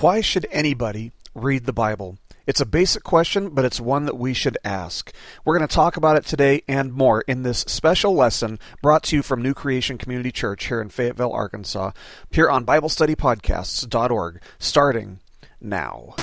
Why 0.00 0.20
should 0.20 0.46
anybody 0.52 1.10
read 1.34 1.66
the 1.66 1.72
Bible? 1.72 2.18
It's 2.46 2.60
a 2.60 2.66
basic 2.66 3.02
question, 3.02 3.48
but 3.50 3.64
it's 3.64 3.80
one 3.80 4.04
that 4.04 4.16
we 4.16 4.32
should 4.32 4.56
ask. 4.64 5.12
We're 5.44 5.58
going 5.58 5.66
to 5.66 5.74
talk 5.74 5.96
about 5.96 6.16
it 6.16 6.24
today 6.24 6.62
and 6.68 6.92
more 6.92 7.22
in 7.22 7.42
this 7.42 7.64
special 7.66 8.14
lesson 8.14 8.60
brought 8.80 9.02
to 9.04 9.16
you 9.16 9.22
from 9.24 9.42
New 9.42 9.54
Creation 9.54 9.98
Community 9.98 10.30
Church 10.30 10.66
here 10.66 10.80
in 10.80 10.88
Fayetteville, 10.88 11.32
Arkansas, 11.32 11.90
here 12.30 12.48
on 12.48 12.64
BibleStudyPodcasts.org, 12.64 14.40
starting 14.60 15.18
now. 15.60 16.14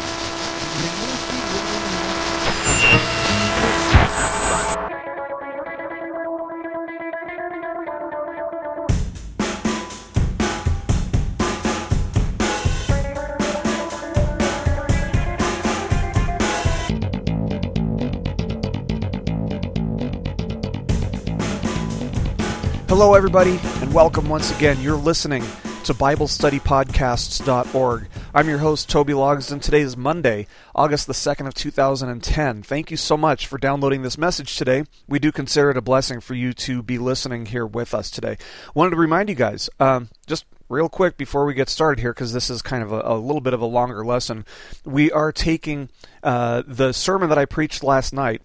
Hello, 22.97 23.13
everybody, 23.13 23.59
and 23.81 23.93
welcome 23.93 24.29
once 24.29 24.55
again. 24.55 24.79
You're 24.79 24.95
listening 24.95 25.43
to 25.83 25.93
BibleStudyPodcasts.org. 25.93 28.07
I'm 28.33 28.47
your 28.47 28.59
host, 28.59 28.87
Toby 28.87 29.11
Logsden. 29.11 29.61
Today 29.61 29.81
is 29.81 29.97
Monday, 29.97 30.47
August 30.73 31.05
the 31.05 31.11
2nd 31.11 31.45
of 31.45 31.53
2010. 31.53 32.63
Thank 32.63 32.91
you 32.91 32.95
so 32.95 33.17
much 33.17 33.47
for 33.47 33.57
downloading 33.57 34.01
this 34.01 34.17
message 34.17 34.55
today. 34.55 34.85
We 35.09 35.19
do 35.19 35.33
consider 35.33 35.71
it 35.71 35.77
a 35.77 35.81
blessing 35.81 36.21
for 36.21 36.35
you 36.35 36.53
to 36.53 36.81
be 36.81 36.97
listening 36.97 37.47
here 37.47 37.65
with 37.65 37.93
us 37.93 38.09
today. 38.09 38.37
Wanted 38.73 38.91
to 38.91 38.95
remind 38.95 39.27
you 39.27 39.35
guys, 39.35 39.69
um, 39.81 40.07
just 40.25 40.45
real 40.69 40.87
quick 40.87 41.17
before 41.17 41.45
we 41.45 41.53
get 41.53 41.67
started 41.67 41.99
here, 41.99 42.13
because 42.13 42.31
this 42.31 42.49
is 42.49 42.61
kind 42.61 42.81
of 42.81 42.93
a, 42.93 43.01
a, 43.03 43.19
little 43.19 43.41
bit 43.41 43.53
of 43.53 43.59
a 43.59 43.65
longer 43.65 44.05
lesson, 44.05 44.45
we 44.85 45.11
are 45.11 45.33
taking 45.33 45.89
uh, 46.23 46.63
the 46.65 46.93
sermon 46.93 47.27
that 47.27 47.37
I 47.37 47.43
preached 47.43 47.83
last 47.83 48.13
night 48.13 48.41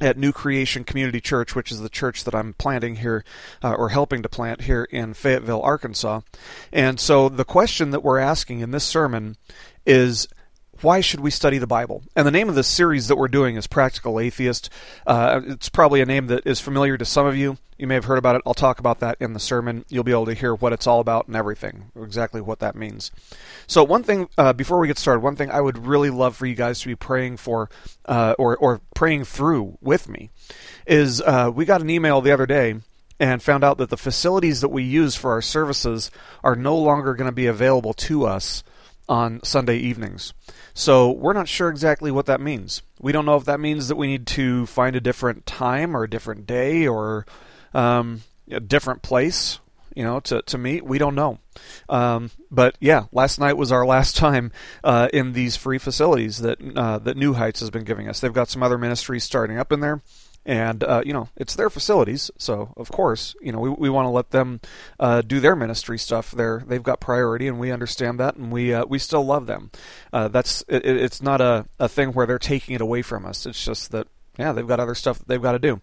at 0.00 0.18
New 0.18 0.32
Creation 0.32 0.82
Community 0.84 1.20
Church, 1.20 1.54
which 1.54 1.70
is 1.70 1.80
the 1.80 1.88
church 1.88 2.24
that 2.24 2.34
I'm 2.34 2.54
planting 2.54 2.96
here 2.96 3.24
uh, 3.62 3.74
or 3.74 3.90
helping 3.90 4.22
to 4.22 4.28
plant 4.28 4.62
here 4.62 4.84
in 4.84 5.14
Fayetteville, 5.14 5.62
Arkansas. 5.62 6.20
And 6.72 6.98
so 6.98 7.28
the 7.28 7.44
question 7.44 7.90
that 7.90 8.02
we're 8.02 8.18
asking 8.18 8.60
in 8.60 8.72
this 8.72 8.84
sermon 8.84 9.36
is 9.86 10.26
why 10.82 11.00
should 11.00 11.20
we 11.20 11.30
study 11.30 11.58
the 11.58 11.66
Bible? 11.66 12.02
And 12.16 12.26
the 12.26 12.30
name 12.30 12.48
of 12.48 12.54
the 12.54 12.62
series 12.62 13.08
that 13.08 13.16
we're 13.16 13.28
doing 13.28 13.56
is 13.56 13.66
Practical 13.66 14.20
Atheist. 14.20 14.70
Uh, 15.06 15.40
it's 15.46 15.68
probably 15.68 16.00
a 16.00 16.06
name 16.06 16.26
that 16.28 16.46
is 16.46 16.60
familiar 16.60 16.96
to 16.96 17.04
some 17.04 17.26
of 17.26 17.36
you. 17.36 17.58
You 17.78 17.86
may 17.86 17.94
have 17.94 18.04
heard 18.04 18.18
about 18.18 18.36
it. 18.36 18.42
I'll 18.46 18.54
talk 18.54 18.78
about 18.78 19.00
that 19.00 19.16
in 19.20 19.32
the 19.32 19.40
sermon. 19.40 19.84
You'll 19.88 20.04
be 20.04 20.12
able 20.12 20.26
to 20.26 20.34
hear 20.34 20.54
what 20.54 20.72
it's 20.72 20.86
all 20.86 21.00
about 21.00 21.26
and 21.26 21.34
everything, 21.34 21.90
exactly 21.96 22.40
what 22.40 22.60
that 22.60 22.76
means. 22.76 23.10
So, 23.66 23.82
one 23.82 24.04
thing 24.04 24.28
uh, 24.38 24.52
before 24.52 24.78
we 24.78 24.86
get 24.86 24.98
started, 24.98 25.20
one 25.20 25.34
thing 25.34 25.50
I 25.50 25.60
would 25.60 25.86
really 25.86 26.10
love 26.10 26.36
for 26.36 26.46
you 26.46 26.54
guys 26.54 26.80
to 26.80 26.86
be 26.86 26.94
praying 26.94 27.38
for, 27.38 27.68
uh, 28.04 28.36
or 28.38 28.56
or 28.56 28.80
praying 28.94 29.24
through 29.24 29.76
with 29.80 30.08
me, 30.08 30.30
is 30.86 31.20
uh, 31.20 31.50
we 31.52 31.64
got 31.64 31.80
an 31.80 31.90
email 31.90 32.20
the 32.20 32.30
other 32.30 32.46
day 32.46 32.76
and 33.18 33.42
found 33.42 33.64
out 33.64 33.78
that 33.78 33.90
the 33.90 33.96
facilities 33.96 34.60
that 34.60 34.68
we 34.68 34.82
use 34.82 35.16
for 35.16 35.32
our 35.32 35.42
services 35.42 36.10
are 36.42 36.56
no 36.56 36.76
longer 36.76 37.14
going 37.14 37.28
to 37.28 37.34
be 37.34 37.46
available 37.46 37.92
to 37.94 38.24
us 38.24 38.62
on 39.08 39.40
Sunday 39.44 39.76
evenings. 39.76 40.32
So 40.72 41.10
we're 41.10 41.32
not 41.32 41.48
sure 41.48 41.68
exactly 41.68 42.10
what 42.10 42.26
that 42.26 42.40
means. 42.40 42.82
We 43.00 43.12
don't 43.12 43.26
know 43.26 43.36
if 43.36 43.44
that 43.44 43.60
means 43.60 43.88
that 43.88 43.96
we 43.96 44.06
need 44.06 44.26
to 44.28 44.66
find 44.66 44.96
a 44.96 45.00
different 45.00 45.46
time 45.46 45.96
or 45.96 46.04
a 46.04 46.10
different 46.10 46.46
day 46.46 46.86
or 46.86 47.26
um, 47.74 48.22
a 48.50 48.60
different 48.60 49.02
place, 49.02 49.58
you 49.94 50.02
know, 50.02 50.20
to, 50.20 50.42
to 50.42 50.58
meet. 50.58 50.84
We 50.84 50.98
don't 50.98 51.14
know. 51.14 51.38
Um, 51.88 52.30
but 52.50 52.76
yeah, 52.80 53.04
last 53.12 53.38
night 53.38 53.56
was 53.56 53.70
our 53.70 53.86
last 53.86 54.16
time 54.16 54.52
uh, 54.82 55.08
in 55.12 55.32
these 55.32 55.56
free 55.56 55.78
facilities 55.78 56.38
that 56.38 56.58
uh, 56.76 56.98
that 57.00 57.16
New 57.16 57.34
Heights 57.34 57.60
has 57.60 57.70
been 57.70 57.84
giving 57.84 58.08
us. 58.08 58.20
They've 58.20 58.32
got 58.32 58.48
some 58.48 58.62
other 58.62 58.78
ministries 58.78 59.24
starting 59.24 59.58
up 59.58 59.70
in 59.70 59.80
there 59.80 60.00
and 60.46 60.84
uh, 60.84 61.02
you 61.04 61.12
know 61.12 61.28
it's 61.36 61.54
their 61.54 61.70
facilities 61.70 62.30
so 62.38 62.72
of 62.76 62.90
course 62.90 63.34
you 63.40 63.52
know 63.52 63.58
we, 63.58 63.70
we 63.70 63.90
want 63.90 64.06
to 64.06 64.10
let 64.10 64.30
them 64.30 64.60
uh, 65.00 65.22
do 65.22 65.40
their 65.40 65.56
ministry 65.56 65.98
stuff 65.98 66.30
there. 66.32 66.62
They've 66.66 66.82
got 66.82 67.00
priority 67.00 67.48
and 67.48 67.58
we 67.58 67.70
understand 67.70 68.20
that 68.20 68.36
and 68.36 68.52
we 68.52 68.74
uh, 68.74 68.84
we 68.86 68.98
still 68.98 69.24
love 69.24 69.46
them. 69.46 69.70
Uh, 70.12 70.28
that's 70.28 70.62
it, 70.68 70.84
it's 70.84 71.22
not 71.22 71.40
a, 71.40 71.66
a 71.78 71.88
thing 71.88 72.10
where 72.10 72.26
they're 72.26 72.38
taking 72.38 72.74
it 72.74 72.80
away 72.80 73.02
from 73.02 73.24
us. 73.24 73.46
It's 73.46 73.64
just 73.64 73.92
that 73.92 74.06
yeah 74.38 74.52
they've 74.52 74.66
got 74.66 74.80
other 74.80 74.94
stuff 74.94 75.18
that 75.18 75.28
they've 75.28 75.42
got 75.42 75.52
to 75.52 75.58
do. 75.58 75.80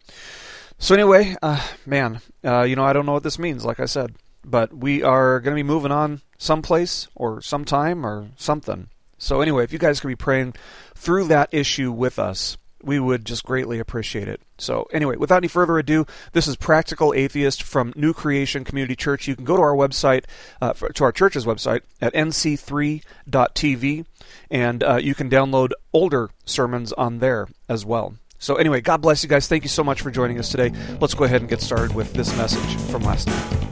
So 0.78 0.94
anyway 0.96 1.36
uh, 1.42 1.66
man 1.86 2.22
uh, 2.44 2.64
you 2.64 2.76
know 2.76 2.84
I 2.84 2.94
don't 2.94 3.06
know 3.06 3.14
what 3.14 3.24
this 3.24 3.40
means 3.40 3.66
like 3.66 3.80
I 3.80 3.86
said 3.86 4.16
but 4.44 4.74
we 4.74 5.04
are 5.04 5.40
going 5.40 5.56
to 5.56 5.64
be 5.64 5.68
moving 5.68 5.92
on 5.92 6.22
someplace 6.38 7.08
or 7.16 7.42
sometime 7.42 8.06
or 8.06 8.30
something. 8.38 8.90
So 9.18 9.42
anyway 9.42 9.64
if 9.64 9.74
you 9.74 9.80
guys 9.80 10.00
can 10.00 10.10
be 10.10 10.16
praying 10.16 10.56
through 10.96 11.26
that 11.26 11.50
issue 11.52 11.92
with 11.92 12.18
us 12.20 12.58
we 12.84 13.00
would 13.00 13.26
just 13.26 13.44
greatly 13.44 13.80
appreciate 13.80 14.28
it. 14.28 14.42
So, 14.58 14.88
anyway, 14.92 15.16
without 15.16 15.38
any 15.38 15.48
further 15.48 15.78
ado, 15.78 16.06
this 16.34 16.48
is 16.48 16.56
Practical 16.56 17.14
Atheist 17.14 17.64
from 17.64 17.94
New 17.96 18.14
Creation 18.14 18.64
Community 18.64 18.96
Church. 18.96 19.28
You 19.28 19.36
can 19.36 19.46
go 19.46 19.56
to 19.56 19.62
our 19.62 19.76
website, 19.76 20.26
uh, 20.62 20.74
to 20.74 21.04
our 21.04 21.12
church's 21.12 21.46
website 21.46 21.82
at 22.00 22.14
nc3.tv, 22.14 24.06
and 24.50 24.84
uh, 24.84 24.98
you 24.98 25.16
can 25.16 25.30
download 25.30 25.72
older 25.94 26.30
sermons 26.46 26.94
on 26.94 27.20
there 27.20 27.48
as 27.68 27.86
well. 27.86 28.16
So, 28.38 28.56
anyway, 28.56 28.82
God 28.82 29.02
bless 29.02 29.24
you 29.24 29.30
guys. 29.30 29.48
Thank 29.48 29.64
you 29.64 29.70
so 29.70 29.84
much 29.84 30.02
for 30.02 30.12
joining 30.12 30.40
us 30.40 30.50
today. 30.50 30.72
Let's 31.00 31.14
go 31.14 31.26
ahead 31.26 31.42
and 31.42 31.50
get 31.50 31.62
started 31.62 31.96
with 31.96 32.14
this 32.14 32.36
message 32.38 32.76
from 32.90 33.04
last 33.04 33.28
night. 33.28 33.71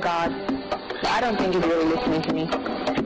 God. 0.00 0.32
I 1.04 1.20
don't 1.20 1.36
think 1.38 1.54
he's 1.54 1.64
really 1.64 1.84
listening 1.84 2.22
to 2.22 2.32
me. 2.32 2.48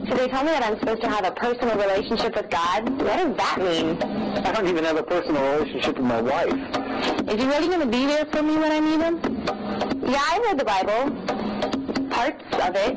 So 0.08 0.16
they 0.16 0.28
tell 0.28 0.44
me 0.44 0.50
that 0.50 0.64
I'm 0.64 0.78
supposed 0.78 1.03
to 1.03 1.08
have 1.08 1.25
a 1.25 1.30
personal 1.30 1.76
relationship 1.76 2.36
with 2.36 2.50
God. 2.50 2.88
What 3.00 3.16
does 3.16 3.36
that 3.36 3.58
mean? 3.58 4.03
I 4.44 4.53
don't 4.53 4.69
even 4.69 4.84
have 4.84 4.97
a 4.97 5.02
personal 5.02 5.42
relationship 5.52 5.97
with 5.97 6.06
my 6.06 6.20
wife. 6.20 6.52
Is 7.28 7.41
he 7.41 7.47
really 7.47 7.69
going 7.69 7.81
to 7.81 7.86
be 7.86 8.06
there 8.06 8.25
for 8.26 8.42
me 8.42 8.56
when 8.56 8.72
I 8.72 8.81
need 8.81 9.00
him? 9.00 9.20
Yeah, 10.04 10.20
I 10.20 10.41
read 10.44 10.58
the 10.58 10.64
Bible. 10.64 11.81
Parts 12.22 12.44
of 12.52 12.76
it. 12.76 12.96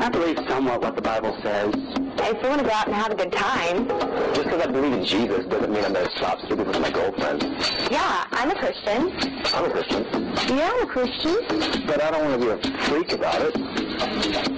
I 0.00 0.08
believe 0.08 0.36
somewhat 0.48 0.80
what 0.80 0.96
the 0.96 1.02
Bible 1.02 1.32
says. 1.44 1.72
I 2.18 2.36
still 2.38 2.50
want 2.50 2.60
to 2.62 2.66
go 2.66 2.72
out 2.72 2.86
and 2.88 2.96
have 2.96 3.12
a 3.12 3.14
good 3.14 3.30
time. 3.30 3.86
Just 3.86 4.42
because 4.42 4.62
I 4.62 4.66
believe 4.66 4.94
in 4.94 5.04
Jesus 5.04 5.46
doesn't 5.46 5.72
mean 5.72 5.84
I'm 5.84 5.92
going 5.92 6.04
to 6.04 6.16
stop 6.16 6.40
sleeping 6.40 6.66
with 6.66 6.80
my 6.80 6.90
girlfriend. 6.90 7.44
Yeah, 7.88 8.26
I'm 8.32 8.50
a 8.50 8.56
Christian. 8.56 9.12
I'm 9.54 9.64
a 9.64 9.70
Christian. 9.70 10.58
Yeah, 10.58 10.72
I'm 10.74 10.82
a 10.82 10.86
Christian. 10.90 11.86
But 11.86 12.02
I 12.02 12.10
don't 12.10 12.24
want 12.24 12.42
to 12.42 12.58
be 12.58 12.68
a 12.68 12.78
freak 12.86 13.12
about 13.12 13.42
it. 13.42 14.57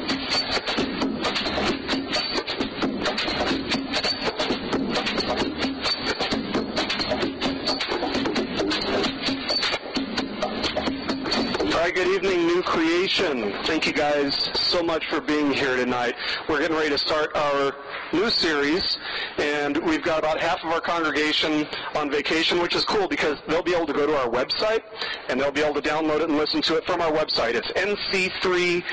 New 13.11 13.17
Creation. 13.17 13.53
Thank 13.65 13.87
you 13.87 13.93
guys 13.93 14.49
so 14.55 14.83
much 14.83 15.07
for 15.09 15.21
being 15.21 15.51
here 15.53 15.77
tonight. 15.77 16.15
We're 16.49 16.61
getting 16.61 16.77
ready 16.77 16.91
to 16.91 16.99
start 16.99 17.35
our 17.35 17.75
new 18.13 18.31
series, 18.31 18.99
and 19.39 19.77
we've 19.79 20.03
got 20.03 20.21
about 20.21 20.39
half 20.39 20.63
of 20.63 20.71
our 20.71 20.81
congregation 20.81 21.67
on 21.97 22.09
vacation, 22.11 22.61
which 22.61 22.77
is 22.77 22.85
cool 22.85 23.09
because 23.09 23.39
they'll 23.49 23.65
be 23.65 23.75
able 23.75 23.87
to 23.87 23.93
go 23.93 24.07
to 24.07 24.17
our 24.17 24.29
website 24.29 24.83
and 25.29 25.41
they'll 25.41 25.51
be 25.51 25.61
able 25.61 25.81
to 25.81 25.89
download 25.89 26.21
it 26.21 26.29
and 26.29 26.39
listen 26.39 26.63
to 26.63 26.77
it 26.77 26.85
from 26.85 27.01
our 27.01 27.11
website. 27.11 27.55
It's 27.55 27.69
nc3.tv. 27.73 28.85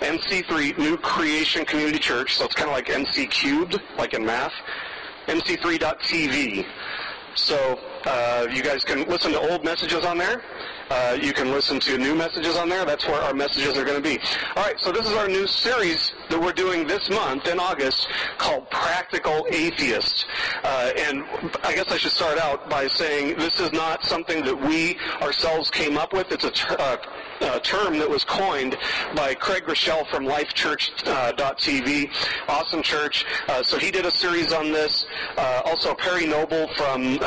NC3, 0.00 0.78
New 0.78 0.96
Creation 0.96 1.64
Community 1.64 1.98
Church, 1.98 2.36
so 2.36 2.44
it's 2.44 2.54
kind 2.54 2.70
of 2.70 2.76
like 2.76 2.86
NC 2.86 3.30
cubed, 3.30 3.80
like 3.98 4.14
in 4.14 4.24
math. 4.24 4.52
NC3.tv. 5.26 6.66
So 7.34 7.80
uh, 8.06 8.46
you 8.52 8.62
guys 8.62 8.84
can 8.84 9.08
listen 9.08 9.32
to 9.32 9.40
old 9.40 9.64
messages 9.64 10.04
on 10.04 10.18
there. 10.18 10.42
Uh, 10.90 11.16
you 11.20 11.32
can 11.32 11.52
listen 11.52 11.78
to 11.78 11.96
new 11.96 12.16
messages 12.16 12.56
on 12.56 12.68
there. 12.68 12.84
That's 12.84 13.06
where 13.06 13.20
our 13.22 13.32
messages 13.32 13.78
are 13.78 13.84
going 13.84 14.02
to 14.02 14.08
be. 14.08 14.18
All 14.56 14.64
right, 14.64 14.78
so 14.80 14.90
this 14.90 15.06
is 15.06 15.12
our 15.12 15.28
new 15.28 15.46
series 15.46 16.12
that 16.28 16.40
we're 16.40 16.52
doing 16.52 16.84
this 16.84 17.08
month 17.10 17.46
in 17.46 17.60
August 17.60 18.08
called 18.38 18.68
Practical 18.70 19.46
Atheist. 19.50 20.26
Uh, 20.64 20.90
and 20.96 21.22
I 21.62 21.76
guess 21.76 21.92
I 21.92 21.96
should 21.96 22.10
start 22.10 22.38
out 22.38 22.68
by 22.68 22.88
saying 22.88 23.38
this 23.38 23.60
is 23.60 23.72
not 23.72 24.04
something 24.04 24.44
that 24.44 24.60
we 24.60 24.98
ourselves 25.22 25.70
came 25.70 25.96
up 25.96 26.12
with. 26.12 26.32
It's 26.32 26.44
a 26.44 26.80
uh, 26.80 26.96
uh, 27.40 27.58
term 27.60 27.98
that 27.98 28.08
was 28.08 28.24
coined 28.24 28.76
by 29.16 29.34
Craig 29.34 29.64
Groeschel 29.64 30.08
from 30.08 30.24
LifeChurch.tv, 30.24 32.08
uh, 32.08 32.52
awesome 32.52 32.82
church. 32.82 33.26
Uh, 33.48 33.62
so 33.62 33.78
he 33.78 33.90
did 33.90 34.06
a 34.06 34.10
series 34.10 34.52
on 34.52 34.72
this. 34.72 35.06
also, 35.36 35.94
Perry 35.94 36.26
Noble 36.26 36.68
from 36.76 37.18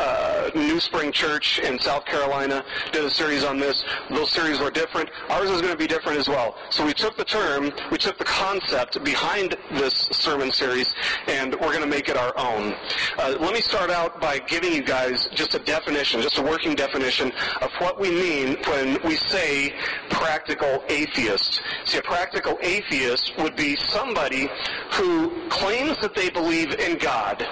New 0.55 0.79
Spring 0.79 1.11
Church 1.11 1.59
in 1.59 1.79
South 1.79 2.05
Carolina 2.05 2.63
did 2.91 3.03
a 3.03 3.09
series 3.09 3.33
series 3.33 3.49
on 3.49 3.57
this. 3.57 3.83
Those 4.09 4.31
series 4.31 4.59
were 4.59 4.69
different. 4.69 5.09
Ours 5.29 5.49
is 5.49 5.61
going 5.61 5.73
to 5.73 5.77
be 5.77 5.87
different 5.87 6.19
as 6.19 6.27
well. 6.27 6.55
So 6.69 6.85
we 6.85 6.93
took 6.93 7.17
the 7.17 7.25
term, 7.25 7.71
we 7.91 7.97
took 7.97 8.17
the 8.17 8.25
concept 8.25 9.03
behind 9.03 9.55
this 9.71 9.93
sermon 10.11 10.51
series, 10.51 10.93
and 11.27 11.53
we're 11.55 11.73
going 11.73 11.81
to 11.81 11.87
make 11.87 12.09
it 12.09 12.17
our 12.17 12.37
own. 12.37 12.75
Uh, 13.17 13.37
let 13.39 13.53
me 13.53 13.61
start 13.61 13.89
out 13.89 14.21
by 14.21 14.39
giving 14.39 14.71
you 14.71 14.83
guys 14.83 15.27
just 15.33 15.55
a 15.55 15.59
definition, 15.59 16.21
just 16.21 16.37
a 16.37 16.41
working 16.41 16.75
definition 16.75 17.31
of 17.61 17.71
what 17.79 17.99
we 17.99 18.11
mean 18.11 18.57
when 18.67 19.01
we 19.03 19.15
say 19.15 19.73
practical 20.09 20.83
atheists. 20.89 21.61
See, 21.85 21.97
a 21.97 22.01
practical 22.01 22.57
atheist 22.61 23.33
would 23.37 23.55
be 23.55 23.75
somebody 23.75 24.49
who 24.91 25.47
claims 25.49 25.97
that 26.01 26.15
they 26.15 26.29
believe 26.29 26.73
in 26.79 26.97
God 26.97 27.45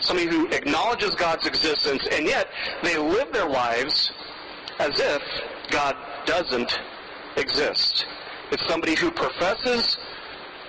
somebody 0.00 0.28
who 0.28 0.46
acknowledges 0.48 1.14
God's 1.14 1.46
existence, 1.46 2.06
and 2.12 2.26
yet 2.26 2.48
they 2.82 2.96
live 2.96 3.32
their 3.32 3.48
lives 3.48 4.12
as 4.78 4.98
if 4.98 5.22
God 5.70 5.96
doesn't 6.24 6.78
exist. 7.36 8.06
It's 8.50 8.66
somebody 8.66 8.94
who 8.94 9.10
professes 9.10 9.98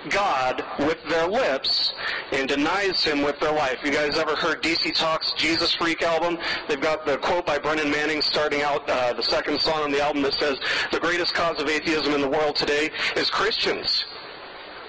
God 0.08 0.64
with 0.78 0.98
their 1.08 1.26
lips 1.26 1.92
and 2.32 2.48
denies 2.48 3.04
him 3.04 3.22
with 3.22 3.38
their 3.40 3.52
life. 3.52 3.78
You 3.84 3.92
guys 3.92 4.16
ever 4.16 4.34
heard 4.34 4.62
DC 4.62 4.94
Talk's 4.94 5.32
Jesus 5.36 5.74
Freak 5.74 6.02
album? 6.02 6.38
They've 6.68 6.80
got 6.80 7.04
the 7.04 7.18
quote 7.18 7.44
by 7.44 7.58
Brennan 7.58 7.90
Manning 7.90 8.22
starting 8.22 8.62
out 8.62 8.88
uh, 8.88 9.12
the 9.12 9.22
second 9.22 9.60
song 9.60 9.82
on 9.82 9.92
the 9.92 10.02
album 10.02 10.22
that 10.22 10.34
says, 10.34 10.58
The 10.92 11.00
greatest 11.00 11.34
cause 11.34 11.60
of 11.60 11.68
atheism 11.68 12.14
in 12.14 12.20
the 12.20 12.28
world 12.28 12.56
today 12.56 12.90
is 13.16 13.28
Christians 13.30 14.04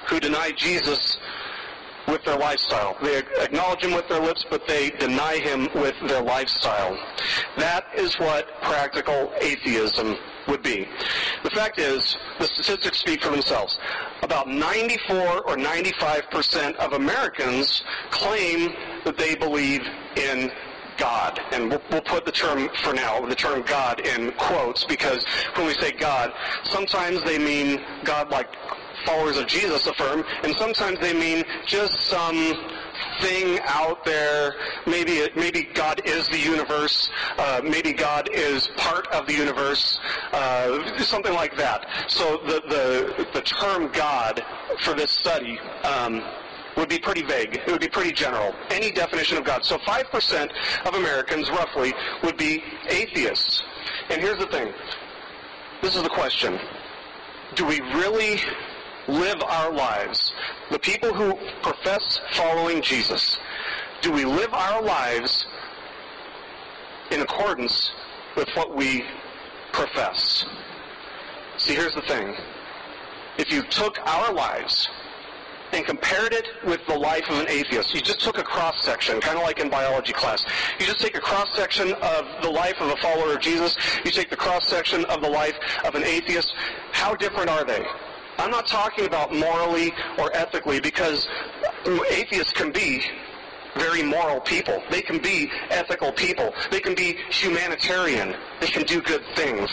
who 0.07 0.19
deny 0.19 0.51
Jesus 0.51 1.17
with 2.07 2.23
their 2.23 2.37
lifestyle. 2.37 2.97
They 3.01 3.19
acknowledge 3.39 3.83
him 3.83 3.93
with 3.93 4.07
their 4.07 4.21
lips, 4.21 4.45
but 4.49 4.67
they 4.67 4.91
deny 4.91 5.37
him 5.37 5.67
with 5.75 5.95
their 6.07 6.21
lifestyle. 6.21 6.97
That 7.57 7.85
is 7.95 8.17
what 8.19 8.47
practical 8.61 9.31
atheism 9.39 10.17
would 10.47 10.63
be. 10.63 10.87
The 11.43 11.49
fact 11.49 11.79
is, 11.79 12.17
the 12.39 12.45
statistics 12.45 12.99
speak 12.99 13.21
for 13.21 13.29
themselves. 13.29 13.77
About 14.21 14.47
94 14.47 15.41
or 15.41 15.55
95% 15.55 16.75
of 16.75 16.93
Americans 16.93 17.83
claim 18.09 18.73
that 19.05 19.17
they 19.17 19.35
believe 19.35 19.81
in 20.15 20.51
God. 20.97 21.39
And 21.51 21.69
we'll, 21.69 22.01
put 22.01 22.25
the 22.25 22.31
term, 22.31 22.69
for 22.83 22.93
now, 22.93 23.25
the 23.25 23.35
term 23.35 23.63
God 23.63 24.05
in 24.05 24.31
quotes 24.33 24.83
because 24.85 25.25
when 25.55 25.67
we 25.67 25.73
say 25.73 25.91
God, 25.91 26.31
sometimes 26.65 27.23
they 27.23 27.39
mean 27.39 27.81
God 28.03 28.29
like 28.29 28.49
followers 29.05 29.37
of 29.37 29.47
Jesus 29.47 29.87
affirm, 29.87 30.23
and 30.43 30.55
sometimes 30.57 30.99
they 30.99 31.13
mean 31.13 31.43
just 31.65 32.01
some 32.01 32.53
thing 33.21 33.59
out 33.65 34.03
there. 34.05 34.55
Maybe 34.85 35.27
maybe 35.35 35.63
God 35.73 36.01
is 36.05 36.27
the 36.29 36.39
universe. 36.39 37.09
Uh, 37.37 37.61
maybe 37.63 37.93
God 37.93 38.29
is 38.33 38.67
part 38.77 39.07
of 39.07 39.27
the 39.27 39.33
universe. 39.33 39.99
Uh, 40.31 40.97
something 40.99 41.33
like 41.33 41.57
that. 41.57 41.85
So 42.07 42.37
the 42.45 42.61
the 42.69 43.27
the 43.33 43.41
term 43.41 43.91
God 43.91 44.43
for 44.79 44.93
this 44.93 45.11
study. 45.11 45.59
Um, 45.83 46.23
would 46.77 46.87
be 46.87 46.99
pretty 46.99 47.21
vague. 47.21 47.55
It 47.55 47.67
would 47.67 47.81
be 47.81 47.89
pretty 47.89 48.13
general. 48.13 48.55
Any 48.69 48.91
definition 48.91 49.37
of 49.37 49.43
God. 49.43 49.65
So 49.65 49.77
5% 49.79 50.51
of 50.85 50.93
Americans, 50.93 51.49
roughly, 51.49 51.93
would 52.23 52.37
be 52.37 52.63
atheists. 52.87 53.61
And 54.09 54.21
here's 54.21 54.39
the 54.39 54.47
thing. 54.47 54.73
This 55.81 55.95
is 55.95 56.03
the 56.03 56.09
question. 56.09 56.59
Do 57.55 57.65
we 57.65 57.81
really 57.81 58.39
live 59.07 59.41
our 59.43 59.71
lives, 59.71 60.31
the 60.69 60.79
people 60.79 61.13
who 61.13 61.37
profess 61.61 62.19
following 62.33 62.81
Jesus, 62.81 63.37
do 64.01 64.11
we 64.11 64.25
live 64.25 64.53
our 64.53 64.81
lives 64.81 65.45
in 67.11 67.21
accordance 67.21 67.91
with 68.35 68.49
what 68.55 68.75
we 68.75 69.03
profess? 69.71 70.45
See, 71.57 71.75
here's 71.75 71.93
the 71.93 72.01
thing. 72.03 72.35
If 73.37 73.51
you 73.51 73.63
took 73.63 73.99
our 74.07 74.33
lives 74.33 74.89
and 75.73 75.85
compared 75.85 76.33
it 76.33 76.47
with 76.65 76.85
the 76.87 76.97
life 76.97 77.23
of 77.29 77.39
an 77.39 77.47
atheist. 77.47 77.93
You 77.93 78.01
just 78.01 78.19
took 78.19 78.37
a 78.37 78.43
cross 78.43 78.83
section, 78.83 79.21
kind 79.21 79.37
of 79.37 79.43
like 79.43 79.59
in 79.59 79.69
biology 79.69 80.13
class. 80.13 80.45
You 80.79 80.85
just 80.85 80.99
take 80.99 81.15
a 81.15 81.21
cross 81.21 81.55
section 81.55 81.93
of 81.93 82.27
the 82.41 82.49
life 82.49 82.75
of 82.79 82.89
a 82.89 82.97
follower 82.97 83.33
of 83.33 83.39
Jesus. 83.39 83.77
You 84.03 84.11
take 84.11 84.29
the 84.29 84.35
cross 84.35 84.67
section 84.67 85.05
of 85.05 85.21
the 85.21 85.29
life 85.29 85.57
of 85.85 85.95
an 85.95 86.03
atheist. 86.03 86.53
How 86.91 87.15
different 87.15 87.49
are 87.49 87.63
they? 87.63 87.85
I'm 88.37 88.51
not 88.51 88.67
talking 88.67 89.05
about 89.05 89.33
morally 89.33 89.93
or 90.17 90.35
ethically 90.35 90.79
because 90.79 91.27
atheists 92.09 92.53
can 92.53 92.71
be 92.71 93.03
very 93.77 94.03
moral 94.03 94.41
people. 94.41 94.81
They 94.89 95.01
can 95.01 95.19
be 95.21 95.49
ethical 95.69 96.11
people. 96.11 96.53
They 96.69 96.79
can 96.79 96.95
be 96.95 97.17
humanitarian. 97.29 98.35
They 98.59 98.67
can 98.67 98.83
do 98.83 99.01
good 99.01 99.23
things. 99.35 99.69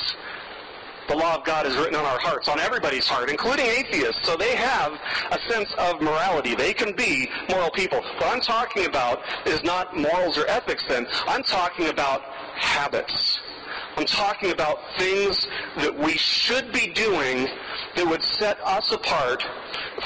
The 1.09 1.17
law 1.17 1.37
of 1.37 1.45
God 1.45 1.67
is 1.67 1.75
written 1.77 1.95
on 1.95 2.05
our 2.05 2.19
hearts, 2.19 2.49
on 2.49 2.61
everybody's 2.61 3.09
heart, 3.09 3.31
including 3.31 3.65
atheists. 3.65 4.27
So 4.27 4.37
they 4.37 4.55
have 4.55 4.93
a 5.31 5.39
sense 5.51 5.73
of 5.79 6.03
morality. 6.03 6.55
They 6.55 6.75
can 6.75 6.95
be 6.95 7.31
moral 7.49 7.71
people. 7.71 8.03
What 8.03 8.27
I'm 8.27 8.43
talking 8.43 8.85
about 8.85 9.23
is 9.47 9.63
not 9.65 9.97
morals 9.97 10.37
or 10.37 10.47
ethics 10.49 10.85
then. 10.87 11.07
I'm 11.27 11.43
talking 11.43 11.89
about 11.89 12.23
habits. 12.57 13.39
I'm 13.97 14.05
talking 14.05 14.51
about 14.53 14.81
things 14.99 15.47
that 15.79 15.99
we 15.99 16.13
should 16.13 16.73
be 16.73 16.89
doing 16.89 17.49
that 17.99 18.07
would 18.07 18.23
set 18.23 18.57
us 18.65 18.93
apart 18.93 19.43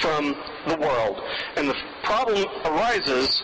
from 0.00 0.34
the 0.66 0.76
world. 0.76 1.20
And 1.56 1.68
the 1.68 1.76
problem 2.02 2.46
arises 2.64 3.42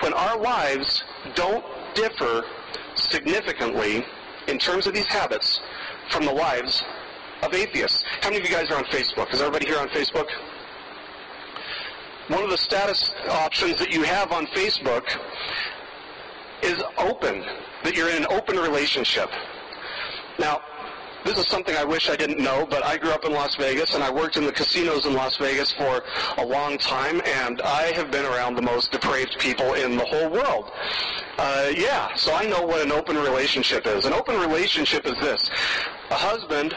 when 0.00 0.12
our 0.12 0.36
lives 0.36 1.04
don't 1.36 1.64
differ 1.94 2.44
significantly 2.96 4.04
in 4.48 4.58
terms 4.58 4.88
of 4.88 4.94
these 4.94 5.06
habits 5.06 5.60
from 6.10 6.24
the 6.24 6.32
lives 6.32 6.82
of 7.42 7.54
atheists. 7.54 8.02
How 8.20 8.30
many 8.30 8.42
of 8.42 8.50
you 8.50 8.54
guys 8.54 8.68
are 8.72 8.78
on 8.78 8.84
Facebook? 8.86 9.32
Is 9.32 9.40
everybody 9.40 9.66
here 9.66 9.78
on 9.78 9.88
Facebook? 9.90 10.26
One 12.26 12.42
of 12.42 12.50
the 12.50 12.58
status 12.58 13.12
options 13.30 13.78
that 13.78 13.92
you 13.92 14.02
have 14.02 14.32
on 14.32 14.46
Facebook 14.46 15.04
is 16.62 16.82
open 16.98 17.44
that 17.84 17.94
you're 17.96 18.10
in 18.10 18.24
an 18.24 18.26
open 18.28 18.56
relationship. 18.56 19.30
Now, 20.40 20.60
this 21.24 21.38
is 21.38 21.46
something 21.46 21.76
I 21.76 21.84
wish 21.84 22.08
I 22.08 22.16
didn't 22.16 22.38
know, 22.38 22.66
but 22.68 22.84
I 22.84 22.96
grew 22.96 23.10
up 23.10 23.24
in 23.24 23.32
Las 23.32 23.56
Vegas 23.56 23.94
and 23.94 24.02
I 24.02 24.10
worked 24.10 24.36
in 24.36 24.44
the 24.44 24.52
casinos 24.52 25.06
in 25.06 25.14
Las 25.14 25.36
Vegas 25.36 25.72
for 25.72 26.02
a 26.36 26.44
long 26.44 26.78
time, 26.78 27.20
and 27.24 27.60
I 27.62 27.92
have 27.92 28.10
been 28.10 28.24
around 28.24 28.54
the 28.54 28.62
most 28.62 28.92
depraved 28.92 29.36
people 29.38 29.74
in 29.74 29.96
the 29.96 30.04
whole 30.04 30.30
world. 30.30 30.70
Uh, 31.38 31.70
yeah, 31.76 32.14
so 32.14 32.34
I 32.34 32.46
know 32.46 32.62
what 32.62 32.80
an 32.84 32.92
open 32.92 33.16
relationship 33.16 33.86
is. 33.86 34.04
An 34.04 34.12
open 34.12 34.40
relationship 34.40 35.06
is 35.06 35.14
this 35.20 35.50
a 36.10 36.14
husband 36.14 36.74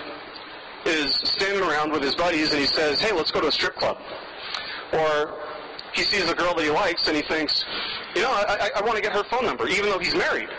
is 0.85 1.15
standing 1.23 1.61
around 1.61 1.91
with 1.91 2.01
his 2.01 2.15
buddies 2.15 2.51
and 2.51 2.59
he 2.59 2.65
says, 2.65 2.99
hey, 2.99 3.11
let's 3.11 3.31
go 3.31 3.41
to 3.41 3.47
a 3.47 3.51
strip 3.51 3.75
club. 3.75 3.97
Or 4.93 5.38
he 5.93 6.03
sees 6.03 6.29
a 6.29 6.35
girl 6.35 6.55
that 6.55 6.63
he 6.63 6.69
likes 6.69 7.07
and 7.07 7.15
he 7.15 7.23
thinks, 7.23 7.63
you 8.15 8.21
know, 8.21 8.31
I, 8.31 8.69
I, 8.75 8.79
I 8.79 8.81
want 8.81 8.95
to 8.95 9.01
get 9.01 9.13
her 9.13 9.23
phone 9.23 9.45
number, 9.45 9.67
even 9.67 9.89
though 9.89 9.99
he's 9.99 10.15
married. 10.15 10.49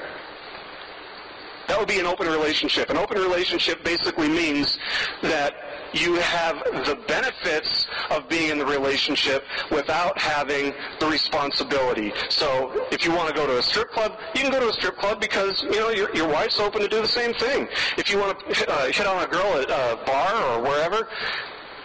That 1.73 1.79
would 1.79 1.89
be 1.89 2.01
an 2.01 2.05
open 2.05 2.27
relationship. 2.27 2.91
An 2.91 2.99
open 2.99 3.17
relationship 3.17 3.83
basically 3.83 4.29
means 4.29 4.77
that 5.23 5.55
you 5.95 6.17
have 6.17 6.57
the 6.85 6.99
benefits 7.09 7.87
of 8.11 8.29
being 8.29 8.51
in 8.51 8.59
the 8.59 8.67
relationship 8.67 9.43
without 9.71 10.19
having 10.19 10.75
the 11.01 11.07
responsibility. 11.07 12.13
So 12.29 12.87
if 12.93 13.07
you 13.07 13.13
want 13.13 13.29
to 13.29 13.35
go 13.35 13.47
to 13.47 13.57
a 13.57 13.63
strip 13.63 13.91
club, 13.91 14.19
you 14.35 14.43
can 14.43 14.51
go 14.51 14.61
to 14.61 14.69
a 14.69 14.73
strip 14.75 14.99
club 14.99 15.19
because 15.19 15.63
you 15.63 15.81
know 15.81 15.89
your, 15.89 16.15
your 16.15 16.29
wife's 16.29 16.61
open 16.61 16.83
to 16.83 16.89
do 16.89 17.01
the 17.01 17.09
same 17.09 17.33
thing. 17.33 17.67
If 17.97 18.11
you 18.11 18.19
want 18.19 18.39
to 18.39 18.71
uh, 18.71 18.93
hit 18.93 19.07
on 19.07 19.25
a 19.25 19.27
girl 19.27 19.57
at 19.57 19.71
a 19.71 20.05
bar 20.05 20.45
or 20.53 20.63
wherever, 20.63 21.09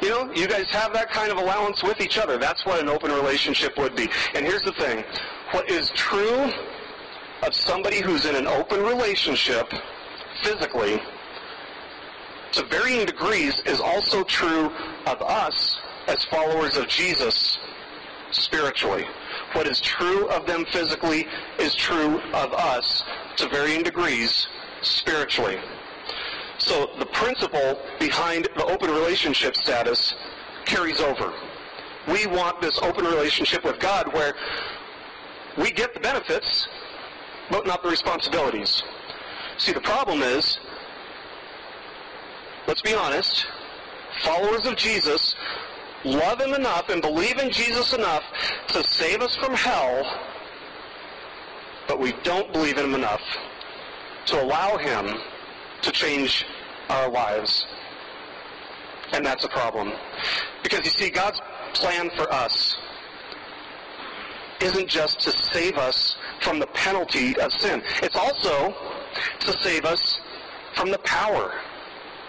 you 0.02 0.10
know, 0.10 0.30
you 0.34 0.50
guys 0.50 0.70
have 0.72 0.92
that 0.94 1.12
kind 1.12 1.32
of 1.32 1.38
allowance 1.38 1.82
with 1.82 2.02
each 2.02 2.18
other. 2.18 2.38
That's 2.38 2.66
what 2.66 2.82
an 2.82 2.90
open 2.90 3.14
relationship 3.14 3.78
would 3.78 3.96
be. 3.96 4.10
And 4.36 4.46
here's 4.46 4.64
the 4.64 4.74
thing. 4.74 5.06
What 5.52 5.70
is 5.70 5.90
true 5.92 6.52
of 7.44 7.54
somebody 7.54 8.02
who's 8.02 8.26
in 8.26 8.36
an 8.36 8.48
open 8.48 8.84
relationship 8.84 9.72
physically 10.44 11.02
to 12.54 12.64
varying 12.66 13.06
degrees 13.06 13.62
is 13.66 13.80
also 13.80 14.24
true 14.24 14.72
of 15.06 15.22
us 15.22 15.78
as 16.08 16.24
followers 16.26 16.78
of 16.78 16.88
Jesus 16.88 17.58
spiritually. 18.32 19.06
What 19.54 19.68
is 19.68 19.80
true 19.80 20.28
of 20.30 20.46
them 20.46 20.66
physically 20.72 21.28
is 21.60 21.76
true 21.76 22.20
of 22.34 22.54
us 22.54 23.04
to 23.38 23.50
varying 23.50 23.84
degrees 23.84 24.48
spiritually. 24.82 25.58
So 26.58 26.90
the 27.00 27.06
principle 27.06 27.80
behind 28.00 28.48
the 28.56 28.66
open 28.66 28.90
relationship 28.90 29.56
status 29.56 30.14
carries 30.66 31.00
over. 31.00 31.34
We 32.08 32.26
want 32.26 32.62
this 32.62 32.80
open 32.80 33.06
relationship 33.06 33.64
with 33.64 33.80
God 33.80 34.12
where 34.14 34.34
we 35.58 35.72
get 35.72 35.94
the 35.94 36.00
benefits, 36.00 36.68
but 37.50 37.66
not 37.66 37.84
the 37.84 37.90
responsibilities. 37.90 38.84
See, 39.58 39.72
the 39.72 39.82
problem 39.82 40.22
is, 40.22 40.60
let's 42.68 42.82
be 42.82 42.94
honest, 42.94 43.48
followers 44.24 44.66
of 44.66 44.76
Jesus 44.76 45.36
love 46.04 46.40
him 46.40 46.54
enough 46.54 46.90
and 46.90 47.02
believe 47.02 47.38
in 47.38 47.52
Jesus 47.52 47.94
enough 47.94 48.24
to 48.68 48.84
save 48.84 49.22
us 49.22 49.36
from 49.36 49.54
hell, 49.54 50.20
but 51.88 52.00
we 52.00 52.14
don't 52.24 52.52
believe 52.54 52.78
in 52.78 52.86
him 52.86 52.96
enough 52.96 53.22
to 54.26 54.42
allow 54.42 54.78
him 54.78 55.20
to 55.82 55.92
change 55.92 56.46
our 56.90 57.10
lives. 57.10 57.66
And 59.14 59.26
that's 59.26 59.46
a 59.46 59.50
problem. 59.50 59.94
Because 60.64 60.84
you 60.84 60.92
see, 60.92 61.10
God's 61.10 61.42
plan 61.74 62.10
for 62.16 62.32
us 62.32 62.78
isn't 64.62 64.88
just 64.88 65.20
to 65.22 65.32
save 65.32 65.78
us 65.78 66.18
from 66.42 66.60
the 66.60 66.68
penalty 66.68 67.38
of 67.40 67.52
sin. 67.54 67.82
It's 68.04 68.16
also 68.16 68.76
to 69.40 69.60
save 69.60 69.86
us 69.86 70.20
from 70.76 70.92
the 70.92 71.00
power 71.00 71.54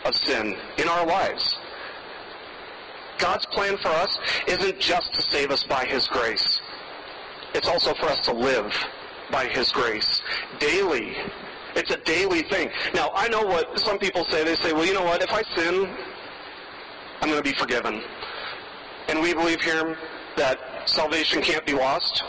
of 0.04 0.14
sin 0.14 0.56
in 0.78 0.88
our 0.88 1.06
lives. 1.06 1.58
God's 3.18 3.46
plan 3.46 3.76
for 3.78 3.88
us 3.88 4.18
isn't 4.46 4.78
just 4.78 5.12
to 5.14 5.22
save 5.22 5.50
us 5.50 5.64
by 5.64 5.84
His 5.84 6.06
grace. 6.06 6.60
It's 7.54 7.68
also 7.68 7.94
for 7.94 8.06
us 8.06 8.20
to 8.20 8.32
live 8.32 8.72
by 9.30 9.46
His 9.46 9.70
grace 9.72 10.22
daily. 10.58 11.16
It's 11.74 11.90
a 11.90 11.98
daily 11.98 12.42
thing. 12.42 12.70
Now, 12.94 13.10
I 13.14 13.28
know 13.28 13.42
what 13.42 13.78
some 13.78 13.98
people 13.98 14.24
say. 14.24 14.44
They 14.44 14.56
say, 14.56 14.72
well, 14.72 14.86
you 14.86 14.94
know 14.94 15.04
what? 15.04 15.22
If 15.22 15.32
I 15.32 15.42
sin, 15.54 15.94
I'm 17.20 17.28
going 17.28 17.42
to 17.42 17.48
be 17.48 17.56
forgiven. 17.56 18.02
And 19.08 19.20
we 19.20 19.34
believe 19.34 19.60
here 19.60 19.96
that 20.36 20.88
salvation 20.88 21.42
can't 21.42 21.64
be 21.66 21.72
lost. 21.72 22.22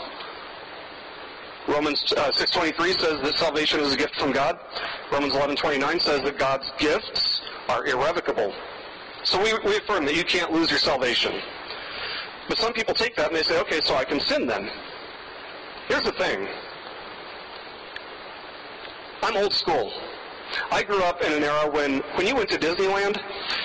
Romans 1.68 2.12
uh, 2.16 2.32
6.23 2.32 3.00
says 3.00 3.22
that 3.22 3.38
salvation 3.38 3.80
is 3.80 3.92
a 3.94 3.96
gift 3.96 4.16
from 4.16 4.32
God. 4.32 4.58
Romans 5.12 5.34
11.29 5.34 6.00
says 6.00 6.22
that 6.22 6.38
God's 6.38 6.70
gifts 6.78 7.42
are 7.68 7.86
irrevocable. 7.86 8.52
So 9.22 9.42
we, 9.42 9.52
we 9.68 9.76
affirm 9.76 10.04
that 10.06 10.16
you 10.16 10.24
can't 10.24 10.52
lose 10.52 10.70
your 10.70 10.78
salvation. 10.78 11.32
But 12.48 12.58
some 12.58 12.72
people 12.72 12.94
take 12.94 13.14
that 13.16 13.28
and 13.28 13.36
they 13.36 13.42
say, 13.42 13.60
okay, 13.60 13.80
so 13.80 13.94
I 13.94 14.04
can 14.04 14.18
sin 14.20 14.46
then. 14.46 14.70
Here's 15.88 16.04
the 16.04 16.12
thing. 16.12 16.48
I'm 19.22 19.36
old 19.36 19.52
school. 19.52 19.92
I 20.72 20.82
grew 20.82 21.02
up 21.02 21.22
in 21.22 21.32
an 21.32 21.42
era 21.44 21.70
when, 21.70 21.98
when 22.16 22.26
you 22.26 22.34
went 22.34 22.50
to 22.50 22.58
Disneyland, 22.58 23.20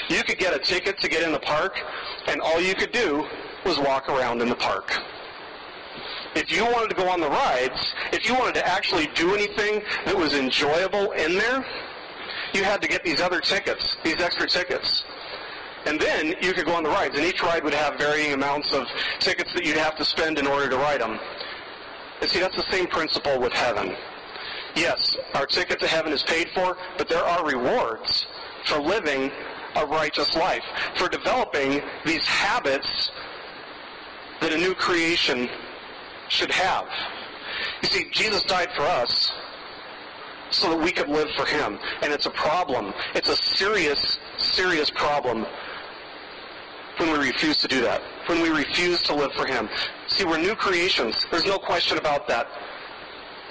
you 0.10 0.22
could 0.24 0.38
get 0.38 0.54
a 0.54 0.60
ticket 0.60 1.00
to 1.00 1.08
get 1.08 1.24
in 1.24 1.32
the 1.32 1.40
park, 1.40 1.80
and 2.28 2.42
all 2.42 2.62
you 2.62 2.76
could 2.76 2.92
do 2.92 3.26
was 3.66 3.80
walk 3.80 4.10
around 4.10 4.42
in 4.42 4.50
the 4.50 4.56
park. 4.56 4.94
If 6.36 6.52
you 6.52 6.66
wanted 6.66 6.90
to 6.90 6.96
go 6.96 7.10
on 7.10 7.22
the 7.22 7.30
rides, 7.30 7.94
if 8.12 8.28
you 8.28 8.36
wanted 8.36 8.56
to 8.56 8.68
actually 8.68 9.08
do 9.16 9.34
anything 9.34 9.82
that 10.06 10.16
was 10.16 10.34
enjoyable 10.34 11.12
in 11.14 11.38
there, 11.38 11.66
you 12.54 12.64
had 12.64 12.82
to 12.82 12.88
get 12.88 13.04
these 13.04 13.22
other 13.22 13.40
tickets, 13.40 13.96
these 14.04 14.20
extra 14.22 14.48
tickets. 14.48 15.04
And 15.86 16.00
then 16.00 16.36
you 16.42 16.52
could 16.54 16.66
go 16.66 16.74
on 16.74 16.84
the 16.84 16.90
rides, 16.90 17.16
and 17.16 17.26
each 17.26 17.42
ride 17.42 17.64
would 17.64 17.74
have 17.74 17.98
varying 17.98 18.34
amounts 18.34 18.74
of 18.74 18.86
tickets 19.20 19.54
that 19.54 19.66
you'd 19.66 19.78
have 19.78 19.96
to 19.98 20.04
spend 20.04 20.38
in 20.38 20.46
order 20.46 20.70
to 20.70 20.76
ride 20.76 21.00
them. 21.00 21.20
And 22.22 22.30
see, 22.30 22.40
that's 22.40 22.56
the 22.56 22.70
same 22.72 22.88
principle 22.88 23.40
with 23.40 23.54
heaven. 23.54 23.96
Yes, 24.76 25.16
our 25.36 25.46
ticket 25.46 25.80
to 25.80 25.88
heaven 25.88 26.12
is 26.12 26.24
paid 26.24 26.50
for, 26.54 26.76
but 26.98 27.08
there 27.08 27.24
are 27.24 27.46
rewards 27.46 28.26
for 28.66 28.80
living 28.80 29.32
a 29.76 29.86
righteous 29.86 30.36
life, 30.36 30.64
for 30.98 31.08
developing 31.08 31.82
these 32.06 32.26
habits 32.26 33.12
that 34.42 34.52
a 34.52 34.58
new 34.58 34.74
creation 34.74 35.50
should 36.30 36.52
have. 36.52 36.88
You 37.82 37.90
see, 37.90 38.08
Jesus 38.12 38.44
died 38.44 38.70
for 38.76 38.84
us 38.84 39.32
so 40.50 40.70
that 40.70 40.80
we 40.80 40.92
could 40.92 41.10
live 41.10 41.30
for 41.36 41.46
him. 41.46 41.80
And 42.02 42.14
it's 42.14 42.26
a 42.26 42.32
problem. 42.32 42.94
It's 43.14 43.30
a 43.30 43.36
serious, 43.36 44.20
serious 44.38 44.90
problem 44.90 45.46
when 46.98 47.12
we 47.12 47.28
refuse 47.28 47.58
to 47.58 47.68
do 47.68 47.82
that, 47.82 48.02
when 48.28 48.42
we 48.42 48.50
refuse 48.50 49.02
to 49.04 49.14
live 49.14 49.34
for 49.34 49.46
him. 49.46 49.70
See, 50.08 50.24
we're 50.24 50.38
new 50.38 50.56
creations. 50.56 51.26
There's 51.30 51.46
no 51.46 51.58
question 51.58 51.98
about 51.98 52.28
that. 52.28 52.48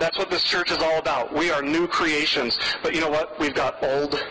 That's 0.00 0.18
what 0.18 0.30
this 0.30 0.42
church 0.44 0.70
is 0.70 0.78
all 0.78 0.98
about. 0.98 1.32
We 1.32 1.50
are 1.50 1.62
new 1.62 1.86
creations. 1.86 2.58
But 2.82 2.94
you 2.94 3.00
know 3.00 3.10
what? 3.10 3.38
We've 3.38 3.54
got 3.54 3.82
old 3.82 4.22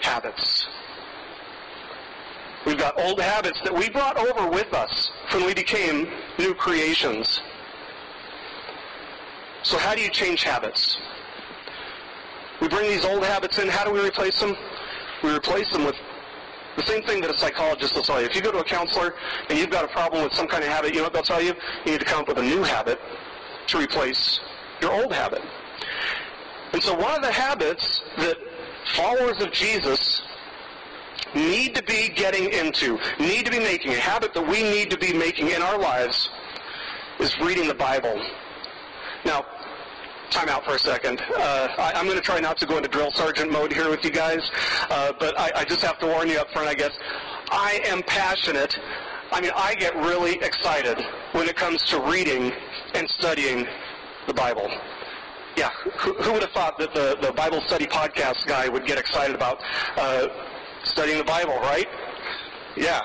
habits. 0.00 0.66
We've 2.66 2.78
got 2.78 2.98
old 3.00 3.20
habits 3.20 3.60
that 3.64 3.74
we 3.74 3.90
brought 3.90 4.16
over 4.16 4.48
with 4.48 4.72
us 4.72 5.10
when 5.32 5.44
we 5.44 5.54
became 5.54 6.08
new 6.38 6.54
creations. 6.54 7.40
So 9.62 9.78
how 9.78 9.94
do 9.94 10.00
you 10.00 10.10
change 10.10 10.44
habits? 10.44 10.96
We 12.60 12.68
bring 12.68 12.88
these 12.88 13.04
old 13.04 13.24
habits 13.24 13.58
in. 13.58 13.68
How 13.68 13.84
do 13.84 13.92
we 13.92 14.06
replace 14.06 14.38
them? 14.38 14.56
We 15.22 15.34
replace 15.34 15.70
them 15.72 15.84
with 15.84 15.96
the 16.76 16.82
same 16.82 17.02
thing 17.02 17.20
that 17.20 17.30
a 17.30 17.36
psychologist 17.36 17.94
will 17.94 18.02
tell 18.02 18.20
you. 18.20 18.26
If 18.26 18.36
you 18.36 18.42
go 18.42 18.52
to 18.52 18.58
a 18.58 18.64
counselor 18.64 19.14
and 19.48 19.58
you've 19.58 19.70
got 19.70 19.84
a 19.84 19.88
problem 19.88 20.22
with 20.24 20.32
some 20.32 20.46
kind 20.46 20.62
of 20.62 20.70
habit, 20.70 20.92
you 20.92 20.98
know 20.98 21.04
what 21.04 21.12
they'll 21.12 21.22
tell 21.22 21.42
you? 21.42 21.54
You 21.84 21.92
need 21.92 22.00
to 22.00 22.06
come 22.06 22.20
up 22.20 22.28
with 22.28 22.38
a 22.38 22.42
new 22.42 22.62
habit 22.62 23.00
to 23.68 23.78
replace 23.78 24.40
your 24.80 24.92
old 24.92 25.12
habit. 25.12 25.42
And 26.72 26.82
so 26.82 26.94
one 26.94 27.14
of 27.14 27.22
the 27.22 27.32
habits 27.32 28.02
that 28.18 28.36
followers 28.94 29.40
of 29.40 29.52
Jesus 29.52 30.22
need 31.34 31.74
to 31.74 31.82
be 31.82 32.08
getting 32.08 32.52
into, 32.52 32.98
need 33.18 33.44
to 33.46 33.50
be 33.50 33.58
making, 33.58 33.92
a 33.92 33.96
habit 33.96 34.34
that 34.34 34.46
we 34.46 34.62
need 34.62 34.90
to 34.90 34.98
be 34.98 35.12
making 35.12 35.48
in 35.48 35.62
our 35.62 35.78
lives 35.78 36.28
is 37.20 37.38
reading 37.40 37.68
the 37.68 37.74
Bible. 37.74 38.20
Now, 39.24 39.46
time 40.30 40.48
out 40.48 40.64
for 40.64 40.74
a 40.74 40.78
second. 40.78 41.20
Uh, 41.36 41.68
I, 41.78 41.98
am 41.98 42.06
going 42.06 42.16
to 42.16 42.22
try 42.22 42.40
not 42.40 42.56
to 42.58 42.66
go 42.66 42.76
into 42.76 42.88
drill 42.88 43.12
sergeant 43.12 43.52
mode 43.52 43.72
here 43.72 43.90
with 43.90 44.04
you 44.04 44.10
guys, 44.10 44.40
uh, 44.90 45.12
but 45.18 45.38
I, 45.38 45.52
I 45.56 45.64
just 45.64 45.82
have 45.82 45.98
to 46.00 46.06
warn 46.06 46.28
you 46.28 46.38
up 46.38 46.50
front, 46.50 46.68
I 46.68 46.74
guess. 46.74 46.92
I 47.50 47.80
am 47.86 48.02
passionate. 48.02 48.78
I 49.30 49.40
mean, 49.40 49.52
I 49.54 49.74
get 49.74 49.94
really 49.96 50.36
excited 50.42 50.98
when 51.32 51.48
it 51.48 51.56
comes 51.56 51.82
to 51.86 52.00
reading 52.00 52.52
and 52.94 53.08
studying 53.08 53.66
the 54.26 54.34
Bible. 54.34 54.70
Yeah, 55.56 55.70
who, 55.98 56.14
who 56.14 56.32
would 56.32 56.42
have 56.42 56.52
thought 56.52 56.78
that 56.78 56.94
the, 56.94 57.18
the 57.20 57.32
Bible 57.32 57.60
study 57.66 57.86
podcast 57.86 58.46
guy 58.46 58.68
would 58.68 58.86
get 58.86 58.98
excited 58.98 59.36
about 59.36 59.58
uh, 59.96 60.28
studying 60.84 61.18
the 61.18 61.24
Bible, 61.24 61.54
right? 61.60 61.88
Yeah, 62.76 63.00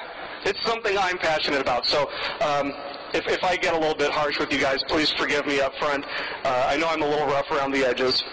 it's 0.45 0.61
something 0.65 0.97
I'm 0.97 1.17
passionate 1.17 1.61
about. 1.61 1.85
So 1.85 2.09
um, 2.41 2.73
if, 3.13 3.27
if 3.27 3.43
I 3.43 3.55
get 3.55 3.73
a 3.73 3.77
little 3.77 3.95
bit 3.95 4.11
harsh 4.11 4.39
with 4.39 4.51
you 4.51 4.59
guys, 4.59 4.83
please 4.87 5.11
forgive 5.11 5.45
me 5.45 5.59
up 5.59 5.73
front. 5.75 6.05
Uh, 6.43 6.65
I 6.67 6.77
know 6.77 6.87
I'm 6.87 7.01
a 7.01 7.07
little 7.07 7.27
rough 7.27 7.49
around 7.51 7.71
the 7.71 7.85
edges. 7.85 8.23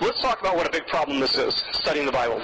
Let's 0.00 0.20
talk 0.20 0.40
about 0.40 0.56
what 0.56 0.66
a 0.66 0.70
big 0.70 0.86
problem 0.86 1.20
this 1.20 1.36
is, 1.36 1.62
studying 1.72 2.06
the 2.06 2.12
Bible. 2.12 2.42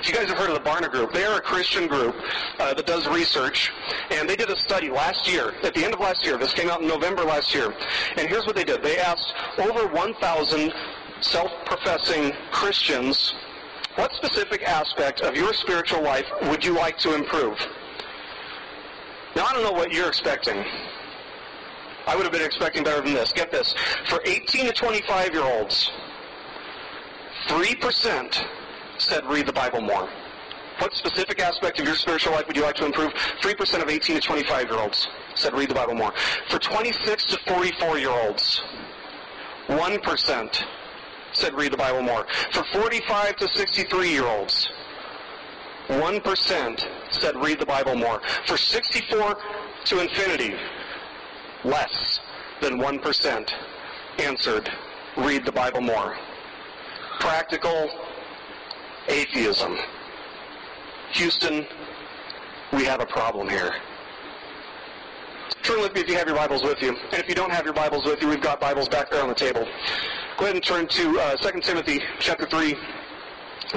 If 0.00 0.08
you 0.08 0.14
guys 0.14 0.28
have 0.28 0.36
heard 0.36 0.50
of 0.50 0.62
the 0.62 0.68
Barna 0.68 0.90
Group, 0.90 1.12
they 1.12 1.24
are 1.24 1.38
a 1.38 1.40
Christian 1.40 1.86
group 1.86 2.14
uh, 2.58 2.74
that 2.74 2.86
does 2.86 3.08
research, 3.08 3.72
and 4.10 4.28
they 4.28 4.36
did 4.36 4.50
a 4.50 4.56
study 4.56 4.90
last 4.90 5.26
year, 5.26 5.54
at 5.62 5.74
the 5.74 5.84
end 5.84 5.94
of 5.94 6.00
last 6.00 6.24
year. 6.24 6.36
This 6.36 6.52
came 6.52 6.70
out 6.70 6.82
in 6.82 6.88
November 6.88 7.24
last 7.24 7.54
year. 7.54 7.74
And 8.16 8.28
here's 8.28 8.46
what 8.46 8.54
they 8.54 8.64
did. 8.64 8.82
They 8.82 8.98
asked 8.98 9.32
over 9.58 9.86
1,000 9.88 10.72
self-professing 11.20 12.32
Christians, 12.52 13.34
what 13.96 14.12
specific 14.14 14.62
aspect 14.62 15.20
of 15.20 15.36
your 15.36 15.52
spiritual 15.54 16.02
life 16.02 16.26
would 16.42 16.64
you 16.64 16.74
like 16.74 16.98
to 16.98 17.14
improve? 17.14 17.56
Now, 19.36 19.46
I 19.46 19.52
don't 19.52 19.62
know 19.62 19.72
what 19.72 19.92
you're 19.92 20.08
expecting. 20.08 20.64
I 22.06 22.14
would 22.14 22.24
have 22.24 22.32
been 22.32 22.42
expecting 22.42 22.84
better 22.84 23.00
than 23.00 23.14
this. 23.14 23.32
Get 23.32 23.50
this. 23.50 23.74
For 24.08 24.20
18 24.24 24.66
to 24.66 24.72
25 24.72 25.32
year 25.32 25.44
olds, 25.44 25.90
3% 27.48 28.44
said 28.98 29.24
read 29.26 29.46
the 29.46 29.52
Bible 29.52 29.80
more. 29.80 30.08
What 30.78 30.92
specific 30.94 31.40
aspect 31.40 31.78
of 31.78 31.86
your 31.86 31.94
spiritual 31.94 32.32
life 32.32 32.46
would 32.46 32.56
you 32.56 32.62
like 32.62 32.74
to 32.76 32.86
improve? 32.86 33.12
3% 33.42 33.82
of 33.82 33.88
18 33.88 34.16
to 34.16 34.20
25 34.20 34.70
year 34.70 34.78
olds 34.78 35.08
said 35.34 35.54
read 35.54 35.70
the 35.70 35.74
Bible 35.74 35.94
more. 35.94 36.12
For 36.48 36.58
26 36.58 37.26
to 37.26 37.38
44 37.46 37.98
year 37.98 38.10
olds, 38.10 38.62
1% 39.68 40.64
said 41.34 41.54
read 41.54 41.72
the 41.72 41.76
Bible 41.76 42.02
more. 42.02 42.26
For 42.52 42.64
45 42.72 43.36
to 43.36 43.48
63 43.48 44.08
year 44.08 44.26
olds, 44.26 44.68
1% 45.88 46.84
said 47.10 47.36
read 47.36 47.60
the 47.60 47.66
Bible 47.66 47.94
more. 47.94 48.22
For 48.46 48.56
64 48.56 49.36
to 49.84 50.00
infinity, 50.00 50.54
less 51.64 52.20
than 52.60 52.78
1% 52.78 53.50
answered 54.18 54.70
read 55.16 55.44
the 55.44 55.52
Bible 55.52 55.80
more. 55.80 56.16
Practical 57.20 57.90
atheism. 59.08 59.76
Houston, 61.12 61.66
we 62.72 62.84
have 62.84 63.00
a 63.00 63.06
problem 63.06 63.48
here. 63.48 63.72
Turn 65.62 65.80
with 65.80 65.94
me 65.94 66.00
if 66.02 66.08
you 66.08 66.16
have 66.16 66.26
your 66.26 66.36
Bibles 66.36 66.62
with 66.62 66.82
you. 66.82 66.90
And 66.90 67.14
if 67.14 67.28
you 67.28 67.34
don't 67.34 67.50
have 67.50 67.64
your 67.64 67.74
Bibles 67.74 68.04
with 68.04 68.20
you, 68.20 68.28
we've 68.28 68.40
got 68.40 68.60
Bibles 68.60 68.88
back 68.88 69.10
there 69.10 69.22
on 69.22 69.28
the 69.28 69.34
table. 69.34 69.66
Go 70.36 70.46
ahead 70.46 70.56
and 70.56 70.64
turn 70.64 70.88
to 70.88 71.20
uh, 71.20 71.36
2 71.36 71.60
Timothy 71.60 72.02
chapter 72.18 72.44
3, 72.44 72.76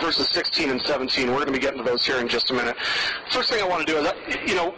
verses 0.02 0.28
16 0.30 0.72
and 0.72 0.82
17. 0.82 1.28
We're 1.28 1.36
going 1.36 1.46
to 1.46 1.52
be 1.52 1.60
getting 1.60 1.78
to 1.78 1.84
those 1.84 2.04
here 2.04 2.18
in 2.18 2.28
just 2.28 2.50
a 2.50 2.54
minute. 2.54 2.76
First 3.32 3.52
thing 3.52 3.62
I 3.64 3.68
want 3.68 3.86
to 3.86 3.94
do 3.94 4.00
is, 4.00 4.12
you 4.48 4.56
know, 4.56 4.72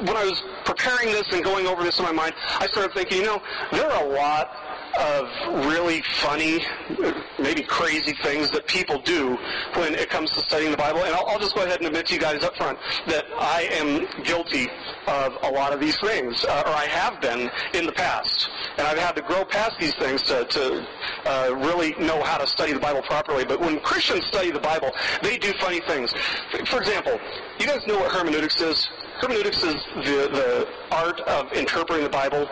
when 0.00 0.14
I 0.14 0.24
was 0.24 0.42
preparing 0.66 1.10
this 1.10 1.26
and 1.32 1.42
going 1.42 1.66
over 1.66 1.84
this 1.84 1.98
in 1.98 2.04
my 2.04 2.12
mind, 2.12 2.34
I 2.58 2.66
started 2.66 2.92
thinking, 2.92 3.18
you 3.18 3.24
know, 3.24 3.42
there 3.72 3.90
are 3.90 4.04
a 4.04 4.08
lot 4.10 4.50
of 4.98 5.66
really 5.66 6.02
funny, 6.20 6.60
maybe 7.38 7.62
crazy 7.62 8.12
things 8.22 8.50
that 8.50 8.66
people 8.66 9.00
do 9.00 9.38
when 9.76 9.94
it 9.94 10.10
comes 10.10 10.30
to 10.32 10.40
studying 10.40 10.70
the 10.70 10.76
Bible. 10.76 11.02
And 11.04 11.14
I'll, 11.14 11.26
I'll, 11.28 11.38
just 11.38 11.54
go 11.54 11.64
ahead 11.64 11.78
and 11.78 11.86
admit 11.86 12.06
to 12.08 12.14
you 12.14 12.20
guys 12.20 12.44
up 12.44 12.54
front 12.56 12.78
that 13.08 13.21
I 13.38 13.68
am 13.72 14.06
guilty 14.24 14.68
of 15.06 15.36
a 15.42 15.50
lot 15.50 15.72
of 15.72 15.80
these 15.80 15.98
things, 16.00 16.44
uh, 16.44 16.62
or 16.66 16.72
I 16.72 16.86
have 16.86 17.20
been 17.20 17.50
in 17.74 17.86
the 17.86 17.92
past. 17.92 18.48
And 18.78 18.86
I've 18.86 18.98
had 18.98 19.16
to 19.16 19.22
grow 19.22 19.44
past 19.44 19.72
these 19.80 19.94
things 19.94 20.22
to, 20.22 20.44
to 20.44 20.86
uh, 21.26 21.54
really 21.56 21.94
know 21.98 22.22
how 22.22 22.38
to 22.38 22.46
study 22.46 22.72
the 22.72 22.80
Bible 22.80 23.02
properly. 23.02 23.44
But 23.44 23.60
when 23.60 23.80
Christians 23.80 24.26
study 24.26 24.50
the 24.50 24.60
Bible, 24.60 24.90
they 25.22 25.38
do 25.38 25.52
funny 25.60 25.80
things. 25.86 26.12
For 26.66 26.78
example, 26.78 27.18
you 27.58 27.66
guys 27.66 27.80
know 27.86 27.98
what 27.98 28.12
hermeneutics 28.12 28.60
is? 28.60 28.88
Hermeneutics 29.20 29.62
is 29.62 29.74
the, 29.96 30.28
the 30.32 30.68
art 30.90 31.20
of 31.20 31.52
interpreting 31.52 32.04
the 32.04 32.10
Bible. 32.10 32.48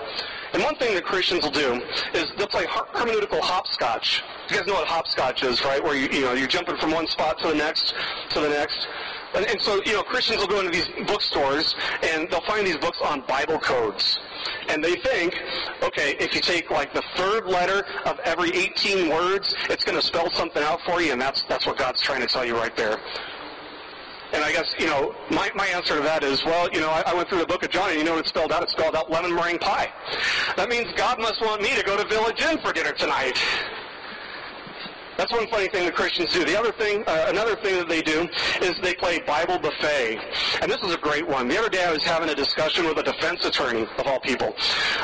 And 0.52 0.62
one 0.62 0.74
thing 0.76 0.94
that 0.94 1.04
Christians 1.04 1.44
will 1.44 1.52
do 1.52 1.80
is 2.12 2.26
they'll 2.36 2.48
play 2.48 2.64
hermeneutical 2.66 3.40
hopscotch. 3.40 4.22
You 4.48 4.56
guys 4.56 4.66
know 4.66 4.74
what 4.74 4.88
hopscotch 4.88 5.44
is, 5.44 5.64
right? 5.64 5.82
Where 5.82 5.94
you, 5.94 6.08
you 6.08 6.22
know, 6.22 6.32
you're 6.32 6.48
jumping 6.48 6.76
from 6.76 6.90
one 6.90 7.06
spot 7.06 7.38
to 7.38 7.48
the 7.48 7.54
next, 7.54 7.94
to 8.30 8.40
the 8.40 8.48
next. 8.48 8.88
And, 9.34 9.46
and 9.46 9.60
so, 9.60 9.80
you 9.84 9.92
know, 9.92 10.02
Christians 10.02 10.40
will 10.40 10.48
go 10.48 10.60
into 10.60 10.72
these 10.72 10.88
bookstores 11.06 11.74
and 12.02 12.28
they'll 12.30 12.40
find 12.42 12.66
these 12.66 12.76
books 12.76 12.98
on 13.02 13.22
Bible 13.22 13.58
codes. 13.58 14.18
And 14.68 14.82
they 14.82 14.96
think, 14.96 15.34
okay, 15.82 16.16
if 16.18 16.34
you 16.34 16.40
take 16.40 16.70
like 16.70 16.94
the 16.94 17.02
third 17.16 17.46
letter 17.46 17.84
of 18.06 18.18
every 18.20 18.50
18 18.50 19.08
words, 19.08 19.54
it's 19.68 19.84
going 19.84 19.98
to 20.00 20.06
spell 20.06 20.30
something 20.32 20.62
out 20.62 20.80
for 20.86 21.00
you, 21.00 21.12
and 21.12 21.20
that's, 21.20 21.44
that's 21.48 21.66
what 21.66 21.76
God's 21.76 22.00
trying 22.00 22.20
to 22.20 22.26
tell 22.26 22.44
you 22.44 22.54
right 22.54 22.74
there. 22.76 22.98
And 24.32 24.44
I 24.44 24.52
guess, 24.52 24.74
you 24.78 24.86
know, 24.86 25.14
my, 25.30 25.50
my 25.56 25.66
answer 25.66 25.96
to 25.96 26.02
that 26.02 26.22
is, 26.22 26.44
well, 26.44 26.68
you 26.72 26.80
know, 26.80 26.88
I, 26.88 27.02
I 27.06 27.14
went 27.14 27.28
through 27.28 27.40
the 27.40 27.46
book 27.46 27.64
of 27.64 27.70
John 27.70 27.90
and 27.90 27.98
you 27.98 28.04
know 28.04 28.12
what 28.14 28.24
it 28.24 28.28
spelled 28.28 28.52
out? 28.52 28.62
It 28.62 28.70
spelled 28.70 28.94
out 28.94 29.10
lemon 29.10 29.34
meringue 29.34 29.58
pie. 29.58 29.92
That 30.56 30.68
means 30.68 30.86
God 30.96 31.18
must 31.18 31.40
want 31.40 31.62
me 31.62 31.74
to 31.74 31.82
go 31.82 31.96
to 31.96 32.06
Village 32.08 32.40
Inn 32.40 32.58
for 32.58 32.72
dinner 32.72 32.92
tonight. 32.92 33.36
That's 35.20 35.32
one 35.32 35.46
funny 35.48 35.68
thing 35.68 35.84
that 35.84 35.94
Christians 35.94 36.32
do. 36.32 36.46
The 36.46 36.58
other 36.58 36.72
thing, 36.72 37.04
uh, 37.06 37.26
another 37.28 37.54
thing 37.56 37.76
that 37.76 37.90
they 37.90 38.00
do 38.00 38.26
is 38.62 38.72
they 38.80 38.94
play 38.94 39.18
Bible 39.18 39.58
buffet. 39.58 40.18
And 40.62 40.72
this 40.72 40.80
is 40.82 40.94
a 40.94 40.96
great 40.96 41.28
one. 41.28 41.46
The 41.46 41.58
other 41.58 41.68
day 41.68 41.84
I 41.84 41.92
was 41.92 42.02
having 42.02 42.30
a 42.30 42.34
discussion 42.34 42.86
with 42.86 42.96
a 42.96 43.02
defense 43.02 43.44
attorney, 43.44 43.86
of 43.98 44.06
all 44.06 44.18
people, 44.18 44.56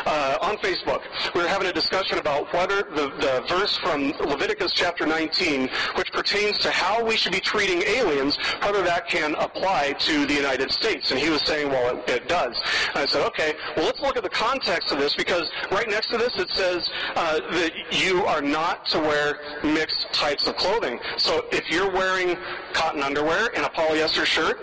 uh, 0.06 0.38
on 0.40 0.56
Facebook. 0.58 1.02
We 1.34 1.42
were 1.42 1.48
having 1.48 1.68
a 1.68 1.72
discussion 1.72 2.18
about 2.18 2.52
whether 2.52 2.82
the, 2.82 3.10
the 3.18 3.44
verse 3.48 3.76
from 3.76 4.12
Leviticus 4.20 4.72
chapter 4.72 5.06
19, 5.06 5.68
which 5.96 6.12
pertains 6.12 6.58
to 6.58 6.70
how 6.70 7.04
we 7.04 7.16
should 7.16 7.32
be 7.32 7.40
treating 7.40 7.82
aliens, 7.82 8.38
whether 8.62 8.82
that 8.82 9.08
can 9.08 9.34
apply 9.34 9.94
to 10.00 10.26
the 10.26 10.34
United 10.34 10.70
States. 10.70 11.10
And 11.10 11.20
he 11.20 11.28
was 11.28 11.42
saying, 11.42 11.68
well, 11.68 11.96
it, 11.96 12.08
it 12.10 12.28
does. 12.28 12.56
And 12.88 12.98
I 12.98 13.06
said, 13.06 13.26
okay, 13.26 13.54
well, 13.76 13.86
let's 13.86 14.00
look 14.00 14.16
at 14.16 14.22
the 14.22 14.30
context 14.30 14.92
of 14.92 14.98
this 14.98 15.14
because 15.14 15.50
right 15.70 15.88
next 15.88 16.10
to 16.10 16.18
this 16.18 16.32
it 16.36 16.50
says 16.50 16.88
uh, 17.16 17.40
that 17.50 17.72
you 17.90 18.25
are 18.25 18.40
not 18.40 18.86
to 18.86 19.00
wear 19.00 19.38
mixed 19.64 20.12
types 20.12 20.46
of 20.46 20.56
clothing. 20.56 21.00
So 21.18 21.46
if 21.50 21.68
you're 21.70 21.90
wearing 21.90 22.36
cotton 22.72 23.02
underwear 23.02 23.50
and 23.56 23.64
a 23.64 23.68
polyester 23.70 24.25
shirt, 24.25 24.60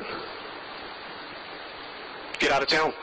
get 2.40 2.52
out 2.52 2.62
of 2.62 2.70
town. 2.70 2.94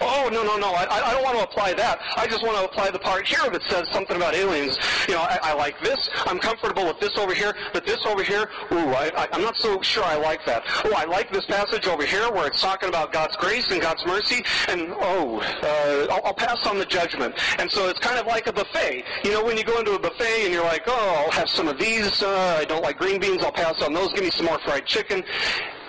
Oh, 0.00 0.28
no, 0.32 0.42
no, 0.42 0.56
no, 0.56 0.72
I, 0.72 0.86
I 1.08 1.12
don't 1.12 1.22
want 1.22 1.36
to 1.38 1.44
apply 1.44 1.74
that. 1.74 1.98
I 2.16 2.26
just 2.26 2.42
want 2.42 2.56
to 2.58 2.64
apply 2.64 2.90
the 2.90 2.98
part 2.98 3.26
here 3.26 3.50
that 3.50 3.62
says 3.64 3.88
something 3.92 4.16
about 4.16 4.34
aliens. 4.34 4.78
You 5.08 5.14
know, 5.14 5.20
I, 5.20 5.38
I 5.42 5.54
like 5.54 5.80
this. 5.82 6.08
I'm 6.26 6.38
comfortable 6.38 6.86
with 6.86 7.00
this 7.00 7.16
over 7.16 7.34
here, 7.34 7.54
but 7.72 7.84
this 7.84 7.98
over 8.06 8.22
here, 8.22 8.48
ooh, 8.72 8.88
I, 8.90 9.10
I, 9.16 9.28
I'm 9.32 9.42
not 9.42 9.56
so 9.56 9.80
sure 9.82 10.04
I 10.04 10.16
like 10.16 10.44
that. 10.46 10.62
Oh, 10.84 10.92
I 10.96 11.04
like 11.04 11.32
this 11.32 11.44
passage 11.46 11.86
over 11.86 12.04
here 12.04 12.30
where 12.30 12.46
it's 12.46 12.60
talking 12.60 12.88
about 12.88 13.12
God's 13.12 13.36
grace 13.36 13.70
and 13.70 13.80
God's 13.80 14.04
mercy, 14.06 14.44
and 14.68 14.92
oh, 15.00 15.40
uh, 15.40 16.12
I'll, 16.12 16.26
I'll 16.26 16.34
pass 16.34 16.66
on 16.66 16.78
the 16.78 16.86
judgment. 16.86 17.34
And 17.58 17.70
so 17.70 17.88
it's 17.88 18.00
kind 18.00 18.18
of 18.18 18.26
like 18.26 18.46
a 18.46 18.52
buffet. 18.52 19.04
You 19.24 19.32
know, 19.32 19.44
when 19.44 19.56
you 19.56 19.64
go 19.64 19.78
into 19.78 19.94
a 19.94 19.98
buffet 19.98 20.44
and 20.44 20.52
you're 20.52 20.64
like, 20.64 20.84
oh, 20.86 21.24
I'll 21.24 21.32
have 21.32 21.48
some 21.48 21.68
of 21.68 21.78
these. 21.78 22.22
Uh, 22.22 22.58
I 22.60 22.64
don't 22.64 22.82
like 22.82 22.98
green 22.98 23.20
beans. 23.20 23.42
I'll 23.42 23.52
pass 23.52 23.80
on 23.82 23.92
those. 23.92 24.12
Give 24.12 24.24
me 24.24 24.30
some 24.30 24.46
more 24.46 24.58
fried 24.60 24.86
chicken. 24.86 25.24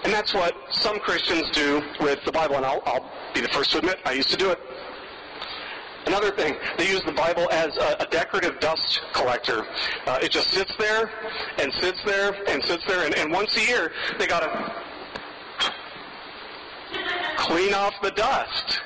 And 0.03 0.13
that's 0.13 0.33
what 0.33 0.55
some 0.71 0.97
Christians 0.99 1.49
do 1.51 1.83
with 1.99 2.23
the 2.25 2.31
Bible, 2.31 2.55
and 2.55 2.65
I'll, 2.65 2.81
I'll 2.85 3.11
be 3.33 3.41
the 3.41 3.49
first 3.49 3.71
to 3.71 3.79
admit 3.79 3.99
I 4.05 4.13
used 4.13 4.29
to 4.29 4.37
do 4.37 4.49
it. 4.49 4.59
Another 6.05 6.31
thing, 6.31 6.55
they 6.77 6.89
use 6.89 7.03
the 7.03 7.11
Bible 7.11 7.47
as 7.51 7.75
a, 7.77 7.97
a 7.99 8.07
decorative 8.09 8.59
dust 8.59 9.01
collector. 9.13 9.65
Uh, 10.07 10.19
it 10.21 10.31
just 10.31 10.51
sits 10.51 10.71
there 10.79 11.11
and 11.59 11.71
sits 11.73 11.99
there 12.05 12.33
and 12.47 12.63
sits 12.63 12.83
there, 12.87 13.05
and, 13.05 13.15
and 13.15 13.31
once 13.31 13.55
a 13.57 13.67
year 13.67 13.91
they 14.17 14.25
got 14.25 14.39
to 14.39 14.73
clean 17.37 17.73
off 17.73 17.93
the 18.01 18.11
dust. 18.11 18.79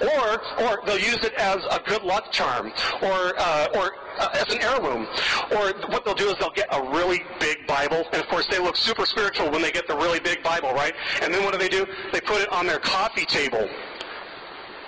Or, 0.00 0.42
or 0.62 0.82
they'll 0.86 0.98
use 0.98 1.22
it 1.24 1.34
as 1.34 1.58
a 1.70 1.80
good 1.84 2.02
luck 2.02 2.30
charm, 2.30 2.72
or, 3.02 3.34
uh, 3.36 3.68
or 3.74 3.92
uh, 4.18 4.28
as 4.34 4.54
an 4.54 4.62
heirloom. 4.62 5.06
Or 5.52 5.72
what 5.90 6.04
they'll 6.04 6.14
do 6.14 6.28
is 6.28 6.36
they'll 6.38 6.50
get 6.50 6.68
a 6.72 6.82
really 6.90 7.22
big 7.40 7.66
Bible, 7.66 8.04
and 8.12 8.22
of 8.22 8.28
course 8.28 8.46
they 8.46 8.58
look 8.58 8.76
super 8.76 9.06
spiritual 9.06 9.50
when 9.50 9.62
they 9.62 9.72
get 9.72 9.86
the 9.86 9.96
really 9.96 10.20
big 10.20 10.42
Bible, 10.42 10.72
right? 10.72 10.94
And 11.22 11.32
then 11.32 11.44
what 11.44 11.52
do 11.52 11.58
they 11.58 11.68
do? 11.68 11.86
They 12.12 12.20
put 12.20 12.40
it 12.40 12.52
on 12.52 12.66
their 12.66 12.78
coffee 12.78 13.24
table. 13.24 13.68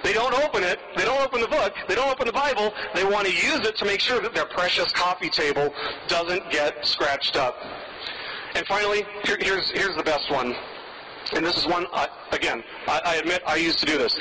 They 0.03 0.13
don't 0.13 0.35
open 0.35 0.63
it. 0.63 0.79
They 0.97 1.05
don't 1.05 1.21
open 1.21 1.41
the 1.41 1.49
book. 1.49 1.75
They 1.89 1.97
don't 1.97 2.09
open 2.09 2.27
the 2.27 2.33
Bible. 2.33 2.73
They 2.95 3.05
want 3.05 3.27
to 3.27 3.33
use 3.33 3.67
it 3.67 3.77
to 3.79 3.85
make 3.85 3.99
sure 3.99 4.21
that 4.21 4.35
their 4.35 4.45
precious 4.45 4.93
coffee 4.93 5.31
table 5.31 5.75
doesn't 6.07 6.49
get 6.51 6.87
scratched 6.87 7.37
up. 7.37 7.57
And 8.55 8.65
finally, 8.67 9.05
here, 9.25 9.37
here's, 9.41 9.71
here's 9.71 9.97
the 9.97 10.05
best 10.05 10.31
one. 10.31 10.55
And 11.35 11.45
this 11.45 11.57
is 11.57 11.67
one, 11.67 11.87
uh, 11.93 12.07
again, 12.31 12.63
I, 12.87 13.01
I 13.05 13.15
admit 13.17 13.43
I 13.47 13.57
used 13.57 13.81
to 13.81 13.87
do 13.87 13.99
this. 13.99 14.17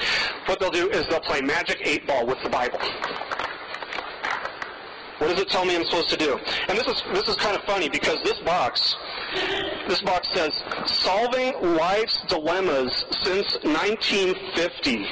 What 0.48 0.60
they'll 0.60 0.72
do 0.72 0.90
is 0.90 1.06
they'll 1.08 1.20
play 1.20 1.42
Magic 1.42 1.80
8 1.84 2.08
Ball 2.08 2.26
with 2.26 2.42
the 2.42 2.50
Bible. 2.50 2.80
What 5.18 5.30
does 5.30 5.40
it 5.40 5.50
tell 5.50 5.64
me 5.66 5.76
I'm 5.76 5.86
supposed 5.86 6.10
to 6.10 6.18
do? 6.18 6.40
And 6.68 6.78
this 6.78 6.88
is 6.88 7.02
this 7.14 7.28
is 7.28 7.36
kind 7.38 7.56
of 7.56 7.64
funny 7.64 7.88
because 7.88 8.22
this 8.24 8.38
box, 8.40 8.96
this 9.88 10.02
box 10.02 10.28
says 10.34 10.52
solving 10.86 11.54
life's 11.76 12.22
dilemmas 12.28 13.06
since 13.24 13.58
1950. 13.64 15.08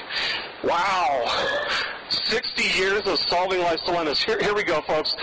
Wow. 0.64 1.93
60 2.26 2.64
years 2.80 3.02
of 3.06 3.20
solving 3.20 3.60
life's 3.60 3.84
dilemmas. 3.84 4.22
Here, 4.22 4.40
here 4.40 4.54
we 4.54 4.64
go, 4.64 4.82
folks. 4.82 5.16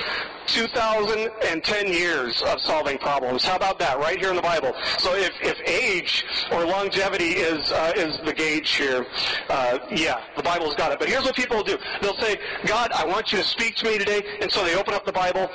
2010 0.46 1.92
years 1.92 2.42
of 2.42 2.61
solving 2.61 2.98
problems. 2.98 3.44
How 3.44 3.57
about 3.57 3.79
that? 3.79 3.98
Right 3.98 4.18
here 4.18 4.31
in 4.31 4.37
the 4.37 4.42
Bible. 4.42 4.72
So 4.98 5.14
if, 5.14 5.33
if 5.40 5.59
age 5.68 6.24
or 6.50 6.64
longevity 6.64 7.31
is 7.31 7.70
uh, 7.72 7.92
is 7.96 8.18
the 8.24 8.33
gauge 8.33 8.70
here, 8.70 9.07
uh, 9.48 9.79
yeah, 9.90 10.20
the 10.37 10.42
Bible's 10.42 10.74
got 10.74 10.92
it. 10.92 10.98
But 10.98 11.09
here's 11.09 11.24
what 11.24 11.37
people 11.37 11.59
will 11.59 11.64
do. 11.64 11.79
They'll 12.03 12.18
say, 12.18 12.38
God, 12.66 12.90
I 12.92 13.05
want 13.05 13.33
you 13.33 13.38
to 13.38 13.44
speak 13.44 13.76
to 13.76 13.87
me 13.87 13.98
today. 13.98 14.22
And 14.40 14.50
so 14.50 14.64
they 14.64 14.74
open 14.76 14.94
up 14.94 15.07
the 15.07 15.12
Bible. 15.12 15.50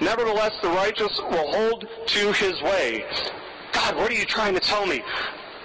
Nevertheless, 0.00 0.52
the 0.62 0.70
righteous 0.70 1.18
will 1.18 1.52
hold 1.52 1.86
to 2.06 2.32
his 2.32 2.60
way. 2.62 3.04
God, 3.72 3.96
what 3.96 4.10
are 4.10 4.14
you 4.14 4.24
trying 4.24 4.54
to 4.54 4.60
tell 4.60 4.86
me? 4.86 5.02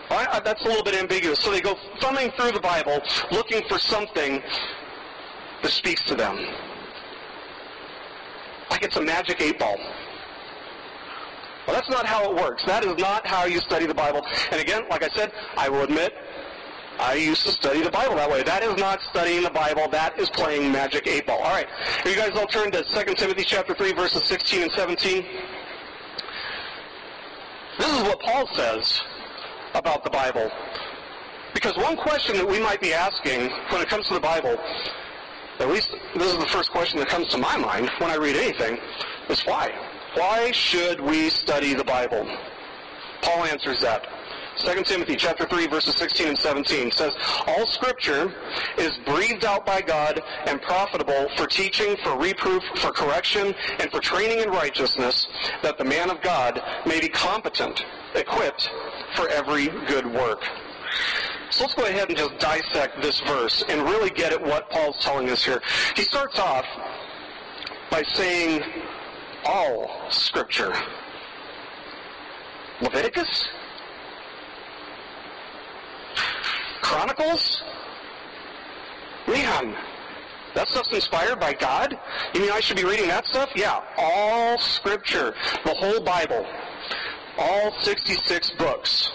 I, 0.09 0.25
uh, 0.25 0.39
that's 0.39 0.61
a 0.63 0.67
little 0.67 0.83
bit 0.83 0.95
ambiguous. 0.95 1.39
So 1.39 1.51
they 1.51 1.61
go 1.61 1.75
thumbing 1.99 2.31
through 2.31 2.51
the 2.51 2.59
Bible, 2.59 3.01
looking 3.31 3.63
for 3.67 3.77
something 3.77 4.41
that 5.61 5.71
speaks 5.71 6.03
to 6.05 6.15
them. 6.15 6.37
Like 8.69 8.83
it's 8.83 8.95
a 8.95 9.01
magic 9.01 9.41
eight 9.41 9.59
ball. 9.59 9.77
Well, 11.67 11.75
that's 11.75 11.89
not 11.89 12.05
how 12.05 12.31
it 12.31 12.35
works. 12.35 12.63
That 12.65 12.83
is 12.83 12.97
not 12.97 13.27
how 13.27 13.45
you 13.45 13.59
study 13.59 13.85
the 13.85 13.93
Bible. 13.93 14.25
And 14.51 14.59
again, 14.59 14.83
like 14.89 15.03
I 15.03 15.09
said, 15.09 15.31
I 15.55 15.69
will 15.69 15.83
admit, 15.83 16.13
I 16.99 17.13
used 17.13 17.45
to 17.45 17.51
study 17.51 17.81
the 17.81 17.91
Bible 17.91 18.15
that 18.15 18.29
way. 18.29 18.43
That 18.43 18.63
is 18.63 18.75
not 18.77 18.99
studying 19.09 19.43
the 19.43 19.51
Bible. 19.51 19.87
That 19.87 20.17
is 20.19 20.29
playing 20.31 20.71
magic 20.71 21.07
eight 21.07 21.27
ball. 21.27 21.37
All 21.37 21.51
right. 21.51 21.67
You 22.05 22.15
guys 22.15 22.31
all 22.35 22.47
turn 22.47 22.71
to 22.71 22.83
2 22.83 23.13
Timothy 23.13 23.43
chapter 23.43 23.75
3, 23.75 23.93
verses 23.93 24.23
16 24.23 24.63
and 24.63 24.71
17. 24.71 25.25
This 27.77 27.87
is 27.87 28.01
what 28.01 28.19
Paul 28.19 28.49
says 28.53 29.01
about 29.73 30.03
the 30.03 30.09
Bible. 30.09 30.51
Because 31.53 31.75
one 31.77 31.97
question 31.97 32.35
that 32.37 32.47
we 32.47 32.59
might 32.59 32.81
be 32.81 32.93
asking 32.93 33.49
when 33.69 33.81
it 33.81 33.89
comes 33.89 34.07
to 34.07 34.13
the 34.13 34.19
Bible, 34.19 34.57
at 35.59 35.67
least 35.67 35.89
this 36.15 36.31
is 36.31 36.37
the 36.37 36.47
first 36.47 36.71
question 36.71 36.99
that 36.99 37.09
comes 37.09 37.27
to 37.29 37.37
my 37.37 37.57
mind 37.57 37.89
when 37.99 38.09
I 38.09 38.15
read 38.15 38.35
anything, 38.35 38.79
is 39.29 39.41
why? 39.41 39.73
Why 40.15 40.51
should 40.51 40.99
we 40.99 41.29
study 41.29 41.73
the 41.73 41.83
Bible? 41.83 42.25
Paul 43.21 43.45
answers 43.45 43.81
that. 43.81 44.07
2 44.59 44.83
Timothy 44.83 45.15
chapter 45.15 45.45
3 45.45 45.67
verses 45.67 45.95
16 45.95 46.27
and 46.27 46.37
17 46.37 46.91
says, 46.91 47.13
All 47.47 47.65
scripture 47.65 48.33
is 48.77 48.91
breathed 49.05 49.45
out 49.45 49.65
by 49.65 49.79
God 49.79 50.21
and 50.47 50.61
profitable 50.61 51.29
for 51.37 51.47
teaching, 51.47 51.95
for 52.03 52.17
reproof, 52.17 52.61
for 52.75 52.91
correction, 52.91 53.55
and 53.79 53.89
for 53.89 54.01
training 54.01 54.39
in 54.39 54.49
righteousness, 54.49 55.27
that 55.63 55.77
the 55.77 55.85
man 55.85 56.09
of 56.09 56.21
God 56.21 56.61
may 56.85 56.99
be 56.99 57.07
competent, 57.07 57.85
equipped 58.15 58.69
for 59.15 59.29
every 59.29 59.67
good 59.87 60.05
work. 60.05 60.43
So 61.51 61.63
let's 61.63 61.75
go 61.75 61.85
ahead 61.85 62.09
and 62.09 62.17
just 62.17 62.37
dissect 62.39 63.01
this 63.01 63.21
verse 63.21 63.63
and 63.69 63.83
really 63.83 64.09
get 64.09 64.33
at 64.33 64.41
what 64.41 64.69
Paul's 64.69 64.97
telling 64.99 65.29
us 65.29 65.43
here. 65.43 65.61
He 65.95 66.01
starts 66.01 66.37
off 66.37 66.65
by 67.89 68.03
saying 68.03 68.61
all 69.45 69.89
scripture. 70.09 70.73
Leviticus? 72.81 73.47
Chronicles? 76.89 77.61
Man, 79.27 79.75
that 80.55 80.67
stuff's 80.69 80.91
inspired 80.91 81.39
by 81.39 81.53
God? 81.53 81.95
You 82.33 82.41
mean 82.41 82.51
I 82.51 82.61
should 82.61 82.77
be 82.77 82.83
reading 82.83 83.07
that 83.09 83.27
stuff? 83.27 83.51
Yeah, 83.55 83.83
all 83.95 84.57
scripture, 84.57 85.35
the 85.65 85.75
whole 85.75 86.01
Bible, 86.01 86.47
all 87.37 87.71
66 87.81 88.49
books. 88.57 89.11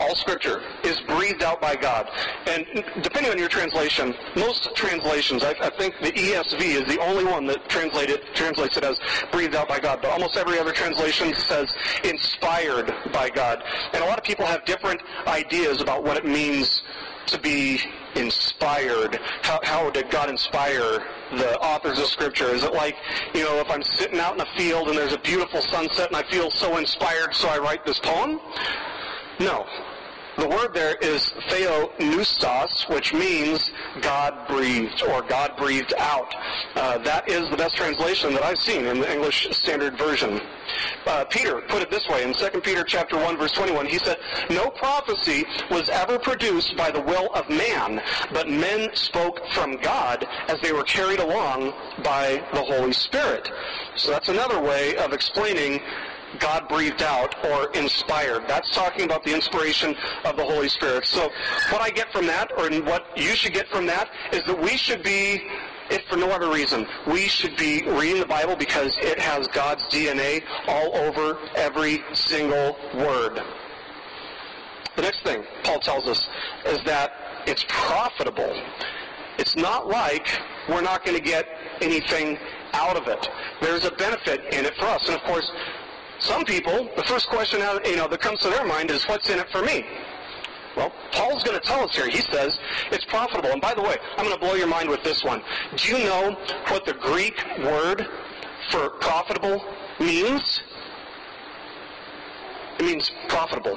All 0.00 0.14
scripture 0.16 0.62
is 0.82 0.98
breathed 1.00 1.42
out 1.42 1.60
by 1.60 1.76
God. 1.76 2.08
And 2.46 2.66
depending 3.02 3.30
on 3.30 3.38
your 3.38 3.48
translation, 3.48 4.14
most 4.34 4.74
translations, 4.74 5.44
I, 5.44 5.54
I 5.60 5.70
think 5.70 5.94
the 6.02 6.12
ESV 6.12 6.60
is 6.60 6.94
the 6.94 7.00
only 7.00 7.24
one 7.24 7.46
that 7.46 7.68
translates 7.68 8.76
it 8.76 8.84
as 8.84 8.98
breathed 9.30 9.54
out 9.54 9.68
by 9.68 9.78
God. 9.78 10.00
But 10.02 10.10
almost 10.10 10.36
every 10.36 10.58
other 10.58 10.72
translation 10.72 11.34
says 11.34 11.72
inspired 12.04 12.92
by 13.12 13.30
God. 13.30 13.62
And 13.92 14.02
a 14.02 14.06
lot 14.06 14.18
of 14.18 14.24
people 14.24 14.46
have 14.46 14.64
different 14.64 15.02
ideas 15.26 15.80
about 15.80 16.02
what 16.02 16.16
it 16.16 16.24
means 16.24 16.82
to 17.26 17.38
be 17.38 17.80
inspired. 18.16 19.20
How, 19.42 19.60
how 19.62 19.90
did 19.90 20.10
God 20.10 20.30
inspire 20.30 21.04
the 21.32 21.58
authors 21.60 21.98
of 21.98 22.06
Scripture? 22.06 22.46
Is 22.46 22.64
it 22.64 22.72
like, 22.72 22.96
you 23.34 23.44
know, 23.44 23.58
if 23.58 23.70
I'm 23.70 23.82
sitting 23.82 24.18
out 24.18 24.34
in 24.34 24.40
a 24.40 24.56
field 24.56 24.88
and 24.88 24.98
there's 24.98 25.12
a 25.12 25.18
beautiful 25.18 25.60
sunset 25.60 26.08
and 26.08 26.16
I 26.16 26.22
feel 26.30 26.50
so 26.50 26.76
inspired, 26.78 27.34
so 27.34 27.48
I 27.48 27.58
write 27.58 27.84
this 27.84 27.98
poem? 27.98 28.40
No. 29.38 29.66
The 30.40 30.48
word 30.48 30.72
there 30.72 30.96
is 31.02 31.34
theopneustos, 31.50 32.88
which 32.88 33.12
means 33.12 33.70
God 34.00 34.48
breathed 34.48 35.02
or 35.02 35.20
God 35.20 35.54
breathed 35.58 35.92
out. 35.98 36.34
Uh, 36.74 36.96
that 36.96 37.28
is 37.28 37.50
the 37.50 37.58
best 37.58 37.76
translation 37.76 38.32
that 38.32 38.42
I've 38.42 38.58
seen 38.58 38.86
in 38.86 39.00
the 39.00 39.12
English 39.12 39.48
Standard 39.50 39.98
Version. 39.98 40.40
Uh, 41.04 41.26
Peter 41.26 41.60
put 41.68 41.82
it 41.82 41.90
this 41.90 42.08
way 42.08 42.22
in 42.22 42.32
2 42.32 42.62
Peter 42.62 42.84
chapter 42.84 43.18
1 43.18 43.36
verse 43.36 43.52
21. 43.52 43.84
He 43.84 43.98
said, 43.98 44.16
No 44.48 44.70
prophecy 44.70 45.44
was 45.70 45.90
ever 45.90 46.18
produced 46.18 46.74
by 46.74 46.90
the 46.90 47.02
will 47.02 47.28
of 47.34 47.46
man, 47.50 48.00
but 48.32 48.48
men 48.48 48.88
spoke 48.94 49.46
from 49.52 49.76
God 49.76 50.26
as 50.48 50.58
they 50.62 50.72
were 50.72 50.84
carried 50.84 51.20
along 51.20 51.74
by 52.02 52.42
the 52.54 52.62
Holy 52.62 52.94
Spirit. 52.94 53.50
So 53.96 54.10
that's 54.10 54.30
another 54.30 54.58
way 54.58 54.96
of 54.96 55.12
explaining 55.12 55.82
God 56.38 56.68
breathed 56.68 57.02
out 57.02 57.34
or 57.46 57.70
inspired. 57.72 58.46
That's 58.48 58.70
talking 58.74 59.04
about 59.04 59.24
the 59.24 59.34
inspiration 59.34 59.94
of 60.24 60.36
the 60.36 60.44
Holy 60.44 60.68
Spirit. 60.68 61.06
So 61.06 61.30
what 61.70 61.80
I 61.80 61.90
get 61.90 62.12
from 62.12 62.26
that, 62.26 62.52
or 62.56 62.70
what 62.82 63.06
you 63.16 63.34
should 63.34 63.52
get 63.52 63.68
from 63.68 63.86
that, 63.86 64.08
is 64.32 64.42
that 64.44 64.60
we 64.60 64.76
should 64.76 65.02
be, 65.02 65.42
if 65.90 66.02
for 66.08 66.16
no 66.16 66.30
other 66.30 66.50
reason, 66.50 66.86
we 67.06 67.28
should 67.28 67.56
be 67.56 67.82
reading 67.88 68.20
the 68.20 68.26
Bible 68.26 68.56
because 68.56 68.96
it 68.98 69.18
has 69.18 69.48
God's 69.48 69.82
DNA 69.84 70.42
all 70.68 70.94
over 70.96 71.38
every 71.56 72.02
single 72.14 72.76
word. 72.94 73.40
The 74.96 75.02
next 75.02 75.22
thing 75.22 75.44
Paul 75.64 75.80
tells 75.80 76.06
us 76.06 76.28
is 76.66 76.78
that 76.84 77.12
it's 77.46 77.64
profitable. 77.68 78.54
It's 79.38 79.56
not 79.56 79.88
like 79.88 80.28
we're 80.68 80.82
not 80.82 81.04
going 81.04 81.16
to 81.16 81.22
get 81.22 81.46
anything 81.80 82.38
out 82.72 82.96
of 82.96 83.08
it. 83.08 83.28
There's 83.60 83.84
a 83.84 83.90
benefit 83.92 84.40
in 84.52 84.64
it 84.64 84.74
for 84.76 84.86
us. 84.86 85.06
And 85.06 85.16
of 85.16 85.22
course, 85.22 85.50
some 86.20 86.44
people, 86.44 86.88
the 86.96 87.02
first 87.04 87.28
question 87.28 87.60
you 87.84 87.96
know 87.96 88.08
that 88.08 88.20
comes 88.20 88.40
to 88.40 88.50
their 88.50 88.64
mind 88.64 88.90
is, 88.90 89.04
what's 89.04 89.28
in 89.30 89.38
it 89.38 89.48
for 89.50 89.62
me? 89.62 89.84
Well, 90.76 90.92
Paul's 91.12 91.42
going 91.42 91.58
to 91.58 91.66
tell 91.66 91.82
us 91.82 91.94
here. 91.96 92.08
He 92.08 92.20
says 92.20 92.58
it's 92.92 93.04
profitable. 93.06 93.50
And 93.50 93.60
by 93.60 93.74
the 93.74 93.82
way, 93.82 93.96
I'm 94.16 94.24
going 94.24 94.34
to 94.34 94.40
blow 94.40 94.54
your 94.54 94.68
mind 94.68 94.88
with 94.88 95.02
this 95.02 95.24
one. 95.24 95.42
Do 95.76 95.96
you 95.96 96.04
know 96.04 96.36
what 96.68 96.84
the 96.84 96.94
Greek 96.94 97.42
word 97.58 98.06
for 98.70 98.90
profitable 98.90 99.62
means? 99.98 100.60
It 102.78 102.84
means 102.84 103.10
profitable. 103.28 103.76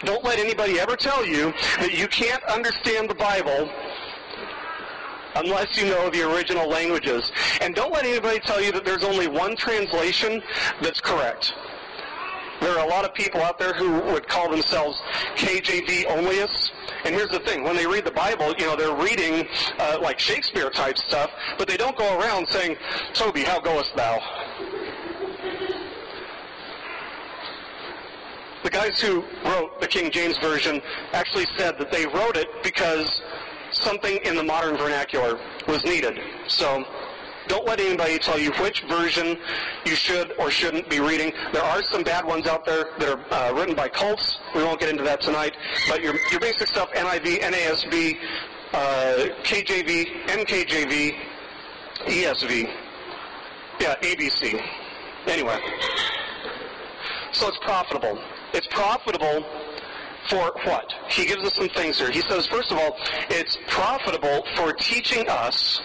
Don't 0.00 0.22
let 0.22 0.38
anybody 0.38 0.78
ever 0.78 0.96
tell 0.96 1.26
you 1.26 1.52
that 1.80 1.92
you 1.92 2.06
can't 2.08 2.42
understand 2.44 3.10
the 3.10 3.16
Bible 3.16 3.70
unless 5.38 5.80
you 5.80 5.86
know 5.86 6.10
the 6.10 6.22
original 6.30 6.68
languages. 6.68 7.30
And 7.60 7.74
don't 7.74 7.92
let 7.92 8.04
anybody 8.04 8.40
tell 8.40 8.62
you 8.62 8.72
that 8.72 8.84
there's 8.84 9.04
only 9.04 9.28
one 9.28 9.56
translation 9.56 10.42
that's 10.82 11.00
correct. 11.00 11.54
There 12.60 12.76
are 12.76 12.84
a 12.84 12.88
lot 12.88 13.04
of 13.04 13.14
people 13.14 13.40
out 13.40 13.58
there 13.58 13.72
who 13.72 14.00
would 14.12 14.26
call 14.26 14.50
themselves 14.50 15.00
KJV 15.36 16.06
onlyists. 16.06 16.70
And 17.04 17.14
here's 17.14 17.30
the 17.30 17.38
thing, 17.40 17.62
when 17.62 17.76
they 17.76 17.86
read 17.86 18.04
the 18.04 18.10
Bible, 18.10 18.52
you 18.58 18.66
know, 18.66 18.74
they're 18.74 18.96
reading 18.96 19.46
uh, 19.78 19.98
like 20.02 20.18
Shakespeare 20.18 20.68
type 20.70 20.98
stuff, 20.98 21.30
but 21.56 21.68
they 21.68 21.76
don't 21.76 21.96
go 21.96 22.18
around 22.18 22.48
saying, 22.48 22.76
Toby, 23.14 23.42
how 23.42 23.60
goest 23.60 23.92
thou? 23.94 24.18
The 28.64 28.70
guys 28.70 29.00
who 29.00 29.24
wrote 29.44 29.80
the 29.80 29.86
King 29.86 30.10
James 30.10 30.36
Version 30.38 30.82
actually 31.12 31.46
said 31.56 31.78
that 31.78 31.92
they 31.92 32.06
wrote 32.06 32.36
it 32.36 32.48
because 32.64 33.22
something 33.78 34.18
in 34.24 34.36
the 34.36 34.42
modern 34.42 34.76
vernacular 34.76 35.38
was 35.66 35.84
needed. 35.84 36.18
So 36.48 36.84
don't 37.48 37.66
let 37.66 37.80
anybody 37.80 38.18
tell 38.18 38.38
you 38.38 38.52
which 38.60 38.82
version 38.82 39.38
you 39.86 39.94
should 39.94 40.34
or 40.38 40.50
shouldn't 40.50 40.88
be 40.90 41.00
reading. 41.00 41.32
There 41.52 41.62
are 41.62 41.82
some 41.82 42.02
bad 42.02 42.24
ones 42.26 42.46
out 42.46 42.64
there 42.66 42.90
that 42.98 43.08
are 43.08 43.32
uh, 43.32 43.54
written 43.54 43.74
by 43.74 43.88
cults. 43.88 44.38
We 44.54 44.62
won't 44.62 44.78
get 44.78 44.90
into 44.90 45.02
that 45.04 45.22
tonight. 45.22 45.56
But 45.88 46.02
your, 46.02 46.14
your 46.30 46.40
basic 46.40 46.68
stuff, 46.68 46.90
NIV, 46.92 47.40
NASB, 47.40 48.18
uh, 48.74 49.28
KJV, 49.42 50.26
NKJV, 50.26 51.14
ESV. 52.06 52.70
Yeah, 53.80 53.94
ABC. 54.02 54.62
Anyway. 55.26 55.58
So 57.32 57.48
it's 57.48 57.58
profitable. 57.58 58.18
It's 58.52 58.66
profitable 58.68 59.44
for 60.28 60.52
what? 60.64 60.92
He 61.08 61.26
gives 61.26 61.44
us 61.44 61.54
some 61.54 61.68
things 61.70 61.98
here. 61.98 62.10
He 62.10 62.20
says, 62.22 62.46
first 62.46 62.70
of 62.70 62.78
all, 62.78 62.96
it's 63.30 63.56
profitable 63.68 64.44
for 64.56 64.72
teaching 64.72 65.28
us 65.28 65.80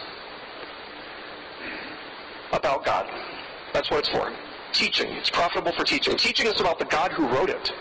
about 2.51 2.85
God. 2.85 3.09
That's 3.73 3.89
what 3.89 4.01
it's 4.01 4.09
for. 4.09 4.31
Teaching. 4.71 5.11
It's 5.13 5.29
profitable 5.29 5.71
for 5.73 5.83
teaching. 5.83 6.17
Teaching 6.17 6.47
us 6.47 6.59
about 6.59 6.79
the 6.79 6.85
God 6.85 7.11
who 7.11 7.27
wrote 7.27 7.49
it. 7.49 7.71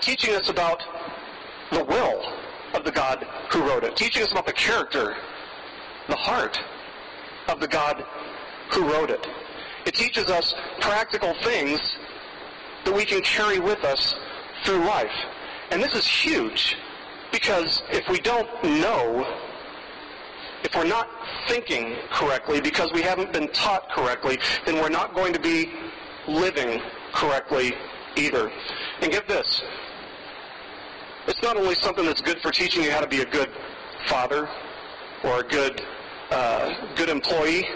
Teaching 0.00 0.34
us 0.34 0.48
about 0.48 0.82
the 1.72 1.84
will 1.84 2.32
of 2.74 2.84
the 2.84 2.92
God 2.92 3.26
who 3.50 3.62
wrote 3.62 3.84
it. 3.84 3.96
Teaching 3.96 4.22
us 4.22 4.32
about 4.32 4.46
the 4.46 4.52
character, 4.52 5.16
the 6.08 6.16
heart 6.16 6.58
of 7.48 7.60
the 7.60 7.68
God 7.68 8.04
who 8.72 8.90
wrote 8.90 9.10
it. 9.10 9.26
It 9.86 9.94
teaches 9.94 10.28
us 10.30 10.54
practical 10.80 11.34
things 11.42 11.80
that 12.84 12.94
we 12.94 13.04
can 13.04 13.22
carry 13.22 13.58
with 13.58 13.82
us 13.84 14.14
through 14.64 14.84
life. 14.84 15.10
And 15.70 15.82
this 15.82 15.94
is 15.94 16.06
huge 16.06 16.76
because 17.30 17.82
if 17.90 18.08
we 18.08 18.18
don't 18.20 18.48
know, 18.64 19.26
if 20.64 20.74
we're 20.74 20.84
not 20.84 21.08
thinking 21.46 21.96
correctly 22.10 22.60
because 22.60 22.92
we 22.92 23.02
haven't 23.02 23.32
been 23.32 23.48
taught 23.48 23.88
correctly, 23.90 24.38
then 24.66 24.76
we're 24.76 24.88
not 24.88 25.14
going 25.14 25.32
to 25.32 25.40
be 25.40 25.72
living 26.26 26.80
correctly 27.12 27.74
either. 28.16 28.50
And 29.00 29.12
get 29.12 29.28
this. 29.28 29.62
It's 31.26 31.42
not 31.42 31.56
only 31.56 31.74
something 31.74 32.06
that's 32.06 32.22
good 32.22 32.40
for 32.40 32.50
teaching 32.50 32.82
you 32.82 32.90
how 32.90 33.00
to 33.00 33.06
be 33.06 33.20
a 33.20 33.26
good 33.26 33.50
father 34.06 34.48
or 35.24 35.40
a 35.40 35.42
good 35.42 35.82
uh, 36.30 36.94
good 36.94 37.08
employee, 37.08 37.66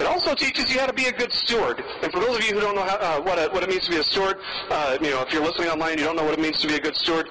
it 0.00 0.06
also 0.06 0.34
teaches 0.34 0.72
you 0.72 0.80
how 0.80 0.86
to 0.86 0.92
be 0.92 1.06
a 1.06 1.12
good 1.12 1.32
steward. 1.32 1.82
And 2.02 2.10
for 2.12 2.20
those 2.20 2.38
of 2.38 2.44
you 2.44 2.54
who 2.54 2.60
don't 2.60 2.74
know 2.74 2.82
how, 2.82 2.96
uh, 2.96 3.20
what, 3.20 3.38
a, 3.38 3.52
what 3.52 3.62
it 3.62 3.68
means 3.68 3.84
to 3.84 3.90
be 3.90 3.98
a 3.98 4.02
steward, 4.02 4.38
uh, 4.70 4.98
you 5.00 5.10
know, 5.10 5.22
if 5.22 5.32
you're 5.32 5.44
listening 5.44 5.68
online 5.68 5.98
you 5.98 6.04
don't 6.04 6.16
know 6.16 6.24
what 6.24 6.34
it 6.34 6.40
means 6.40 6.60
to 6.60 6.68
be 6.68 6.74
a 6.74 6.80
good 6.80 6.96
steward, 6.96 7.28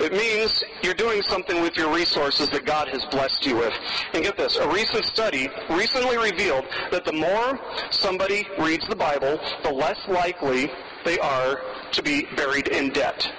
it 0.00 0.12
means 0.12 0.64
you're 0.82 0.94
doing 0.94 1.20
something 1.22 1.60
with 1.60 1.76
your 1.76 1.94
resources 1.94 2.48
that 2.50 2.64
God 2.64 2.88
has 2.88 3.04
blessed 3.06 3.44
you 3.44 3.56
with. 3.56 3.74
And 4.14 4.24
get 4.24 4.36
this, 4.36 4.56
a 4.56 4.66
recent 4.68 5.04
study 5.04 5.50
recently 5.68 6.16
revealed 6.16 6.64
that 6.90 7.04
the 7.04 7.12
more 7.12 7.60
somebody 7.90 8.46
reads 8.58 8.86
the 8.88 8.96
Bible, 8.96 9.38
the 9.62 9.70
less 9.70 9.98
likely 10.08 10.70
they 11.04 11.18
are 11.18 11.60
to 11.92 12.02
be 12.02 12.26
buried 12.34 12.68
in 12.68 12.90
debt. 12.90 13.30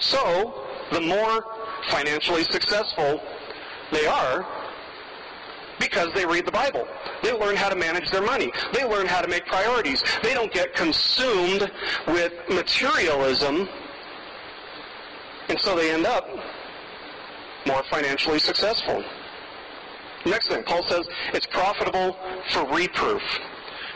So, 0.00 0.66
the 0.92 1.00
more 1.00 1.44
financially 1.88 2.44
successful 2.44 3.22
they 3.90 4.06
are, 4.06 4.46
because 5.78 6.12
they 6.14 6.26
read 6.26 6.46
the 6.46 6.52
Bible. 6.52 6.86
They 7.22 7.32
learn 7.32 7.56
how 7.56 7.68
to 7.68 7.76
manage 7.76 8.10
their 8.10 8.22
money. 8.22 8.52
They 8.72 8.84
learn 8.84 9.06
how 9.06 9.20
to 9.20 9.28
make 9.28 9.46
priorities. 9.46 10.02
They 10.22 10.34
don't 10.34 10.52
get 10.52 10.74
consumed 10.74 11.70
with 12.06 12.32
materialism, 12.48 13.68
and 15.48 15.60
so 15.60 15.76
they 15.76 15.92
end 15.92 16.06
up 16.06 16.28
more 17.66 17.82
financially 17.90 18.38
successful. 18.38 19.04
Next 20.26 20.48
thing, 20.48 20.62
Paul 20.64 20.86
says 20.88 21.06
it's 21.32 21.46
profitable 21.46 22.16
for 22.50 22.64
reproof. 22.74 23.22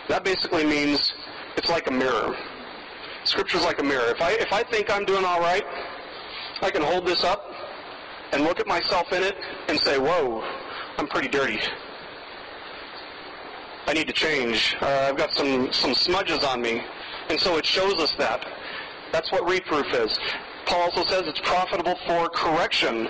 That 0.09 0.25
basically 0.25 0.65
means 0.65 1.13
it's 1.57 1.69
like 1.69 1.89
a 1.89 1.91
mirror. 1.91 2.37
Scripture's 3.25 3.65
like 3.65 3.81
a 3.81 3.85
mirror. 3.85 4.11
If 4.11 4.21
I 4.21 4.33
if 4.33 4.53
I 4.53 4.63
think 4.65 4.91
I'm 4.91 5.05
doing 5.05 5.25
all 5.25 5.41
right, 5.41 5.65
I 6.61 6.71
can 6.71 6.83
hold 6.83 7.07
this 7.07 7.25
up 7.25 7.45
and 8.33 8.45
look 8.45 8.61
at 8.61 8.67
myself 8.67 9.13
in 9.13 9.23
it 9.23 9.37
and 9.69 9.79
say, 9.81 9.99
"Whoa, 9.99 10.43
I'm 10.99 11.09
pretty 11.09 11.29
dirty. 11.29 11.61
I 13.87 13.93
need 13.95 14.07
to 14.07 14.13
change. 14.13 14.77
Uh, 14.81 15.07
I've 15.09 15.17
got 15.17 15.33
some, 15.35 15.73
some 15.73 15.95
smudges 15.95 16.45
on 16.45 16.63
me. 16.63 16.83
And 17.29 17.39
so 17.39 17.57
it 17.57 17.67
shows 17.67 17.95
us 17.95 18.13
that. 18.19 18.47
That's 19.13 19.31
what 19.33 19.49
reproof 19.49 19.93
is. 19.93 20.19
Paul 20.67 20.83
also 20.83 21.05
says 21.05 21.27
it's 21.27 21.41
profitable 21.41 21.99
for 22.07 22.29
correction, 22.29 23.09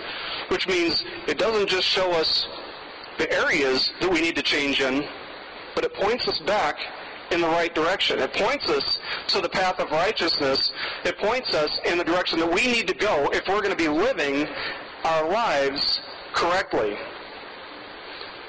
which 0.48 0.66
means 0.66 1.04
it 1.28 1.38
doesn't 1.38 1.68
just 1.68 1.86
show 1.86 2.10
us 2.12 2.46
the 3.18 3.30
areas 3.32 3.92
that 4.00 4.10
we 4.10 4.20
need 4.20 4.36
to 4.36 4.42
change 4.42 4.80
in, 4.80 5.04
but 5.74 5.84
it 5.84 5.92
points 5.94 6.26
us 6.26 6.38
back 6.40 6.78
in 7.30 7.40
the 7.40 7.48
right 7.48 7.74
direction. 7.74 8.18
It 8.18 8.32
points 8.32 8.68
us 8.68 8.98
to 9.28 9.40
the 9.40 9.48
path 9.48 9.78
of 9.78 9.90
righteousness. 9.90 10.72
It 11.04 11.18
points 11.18 11.54
us 11.54 11.78
in 11.84 11.98
the 11.98 12.04
direction 12.04 12.38
that 12.40 12.52
we 12.52 12.66
need 12.66 12.88
to 12.88 12.94
go 12.94 13.28
if 13.32 13.46
we're 13.48 13.62
going 13.62 13.70
to 13.70 13.76
be 13.76 13.88
living 13.88 14.48
our 15.04 15.28
lives 15.28 16.00
correctly. 16.32 16.96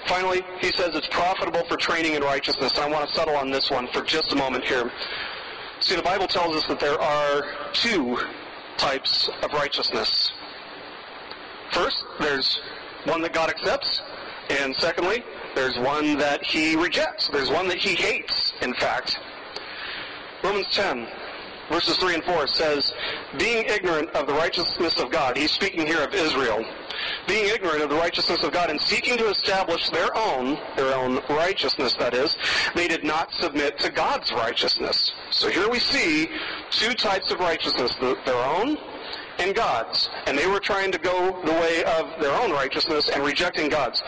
Finally, 0.08 0.42
he 0.60 0.72
says 0.72 0.96
it's 0.96 1.08
profitable 1.08 1.63
for 1.68 1.78
training 1.78 2.16
in 2.16 2.24
righteousness. 2.24 2.74
I 2.78 2.89
want 2.89 3.08
to 3.08 3.16
settle 3.16 3.36
on 3.36 3.50
this 3.50 3.70
one 3.70 3.88
for 3.94 4.02
just 4.02 4.32
a 4.34 4.36
moment 4.36 4.66
here. 4.66 4.92
See, 5.80 5.96
the 5.96 6.02
Bible 6.02 6.28
tells 6.28 6.56
us 6.56 6.68
that 6.68 6.80
there 6.80 7.00
are 7.00 7.44
two 7.74 8.20
types 8.78 9.30
of 9.42 9.52
righteousness. 9.54 10.32
First, 11.72 12.04
there's 12.20 12.62
one 13.06 13.22
that 13.22 13.34
God 13.34 13.50
accepts, 13.50 14.02
and 14.50 14.76
secondly, 14.76 15.24
there's 15.56 15.78
one 15.80 16.18
that 16.18 16.44
he 16.44 16.76
rejects. 16.76 17.30
There's 17.30 17.50
one 17.50 17.68
that 17.68 17.78
he 17.78 17.96
hates, 17.96 18.54
in 18.62 18.74
fact. 18.76 19.20
Romans 20.44 20.68
10, 20.72 21.08
verses 21.70 21.98
3 21.98 22.16
and 22.16 22.24
4 22.24 22.48
says, 22.48 22.94
Being 23.38 23.66
ignorant 23.66 24.10
of 24.12 24.28
the 24.28 24.34
righteousness 24.34 25.00
of 25.00 25.12
God, 25.12 25.38
he's 25.38 25.52
speaking 25.52 25.86
here 25.86 26.04
of 26.04 26.13
Israel, 26.13 26.66
being 27.28 27.46
ignorant 27.54 27.82
of 27.82 27.89
the 27.89 27.96
righteousness 27.96 28.44
of 28.44 28.52
God 28.52 28.70
and 28.70 28.80
seeking 28.82 29.18
to 29.18 29.30
establish 29.30 29.89
their 29.89 30.16
own, 30.16 30.58
their 30.76 30.96
own 30.96 31.22
righteousness, 31.30 31.96
that 32.00 32.13
is, 32.13 32.36
they 32.76 32.88
did 32.88 33.04
not 33.04 33.32
submit 33.34 33.78
to 33.80 33.92
God's 33.92 34.32
righteousness. 34.32 35.12
So 35.32 35.50
here 35.50 35.70
we 35.70 35.80
see 35.80 36.30
two 36.70 36.94
types 36.94 37.32
of 37.32 37.39
righteousness, 37.39 37.96
their 38.00 38.36
own 38.36 38.78
and 39.39 39.56
God's. 39.56 40.10
And 40.28 40.38
they 40.38 40.48
were 40.48 40.60
trying 40.60 40.92
to 40.92 40.98
go 40.98 41.42
the 41.44 41.52
way 41.52 41.84
of 41.84 42.22
their 42.22 42.34
own 42.42 42.52
righteousness 42.52 43.10
and 43.10 43.24
rejecting 43.24 43.70
God's. 43.70 44.02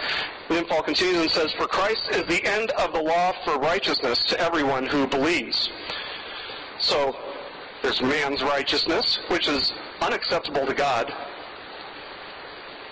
And 0.50 0.58
then 0.58 0.66
Paul 0.66 0.84
continues 0.84 1.22
and 1.22 1.32
says, 1.32 1.52
For 1.54 1.68
Christ 1.68 2.10
is 2.12 2.24
the 2.28 2.44
end 2.46 2.72
of 2.72 2.94
the 2.94 3.02
law 3.02 3.34
for 3.44 3.58
righteousness 3.58 4.26
to 4.26 4.40
everyone 4.40 4.86
who 4.86 5.08
believes. 5.08 5.70
So, 6.80 7.16
there's 7.82 8.02
man's 8.02 8.42
righteousness, 8.42 9.20
which 9.30 9.48
is 9.48 9.74
unacceptable 10.02 10.66
to 10.66 10.74
God. 10.74 11.12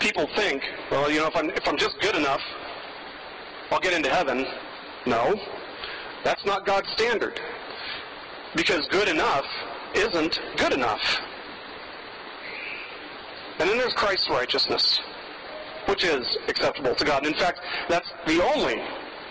People 0.04 0.28
think, 0.36 0.62
well, 0.92 1.10
you 1.10 1.22
know, 1.22 1.28
if 1.28 1.36
I'm, 1.38 1.50
if 1.52 1.66
I'm 1.66 1.78
just 1.78 1.98
good 2.02 2.14
enough, 2.14 2.42
I'll 3.72 3.80
get 3.80 3.94
into 3.94 4.10
heaven. 4.10 4.46
No, 5.06 5.40
that's 6.26 6.46
not 6.46 6.66
God's 6.66 6.90
standard. 6.92 7.40
Because 8.54 8.86
good 8.88 9.08
enough 9.08 9.46
isn't 9.96 10.42
good 10.58 10.74
enough. 10.74 11.00
And 13.60 13.70
then 13.70 13.78
there's 13.78 13.94
Christ's 13.94 14.28
righteousness, 14.30 15.00
which 15.86 16.04
is 16.04 16.38
acceptable 16.50 16.96
to 16.96 17.06
God. 17.06 17.26
In 17.26 17.34
fact, 17.36 17.62
that's 17.88 18.10
the 18.28 18.44
only 18.44 18.84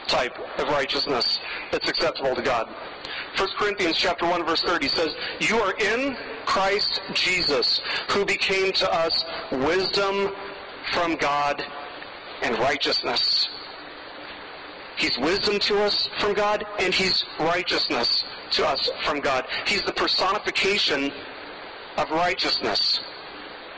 type 0.09 0.39
of 0.59 0.69
righteousness 0.69 1.39
that's 1.71 1.87
acceptable 1.87 2.35
to 2.35 2.43
God. 2.43 2.75
1 3.37 3.49
Corinthians 3.59 3.99
chapter 3.99 4.27
1 4.27 4.47
verse 4.47 4.63
30 4.63 4.89
says, 4.89 5.15
You 5.39 5.57
are 5.57 5.75
in 5.75 6.17
Christ 6.47 7.03
Jesus, 7.13 7.83
who 8.09 8.25
became 8.25 8.73
to 8.73 8.91
us 8.91 9.25
wisdom 9.51 10.33
from 10.93 11.17
God 11.17 11.63
and 12.43 12.59
righteousness. 12.59 13.49
He's 14.97 15.17
wisdom 15.19 15.59
to 15.61 15.83
us 15.83 16.09
from 16.19 16.35
God, 16.35 16.65
and 16.79 16.93
He's 16.93 17.25
righteousness 17.39 18.25
to 18.53 18.67
us 18.67 18.91
from 19.05 19.21
God. 19.21 19.47
He's 19.67 19.83
the 19.83 19.93
personification 19.93 21.11
of 21.97 22.11
righteousness. 22.11 23.01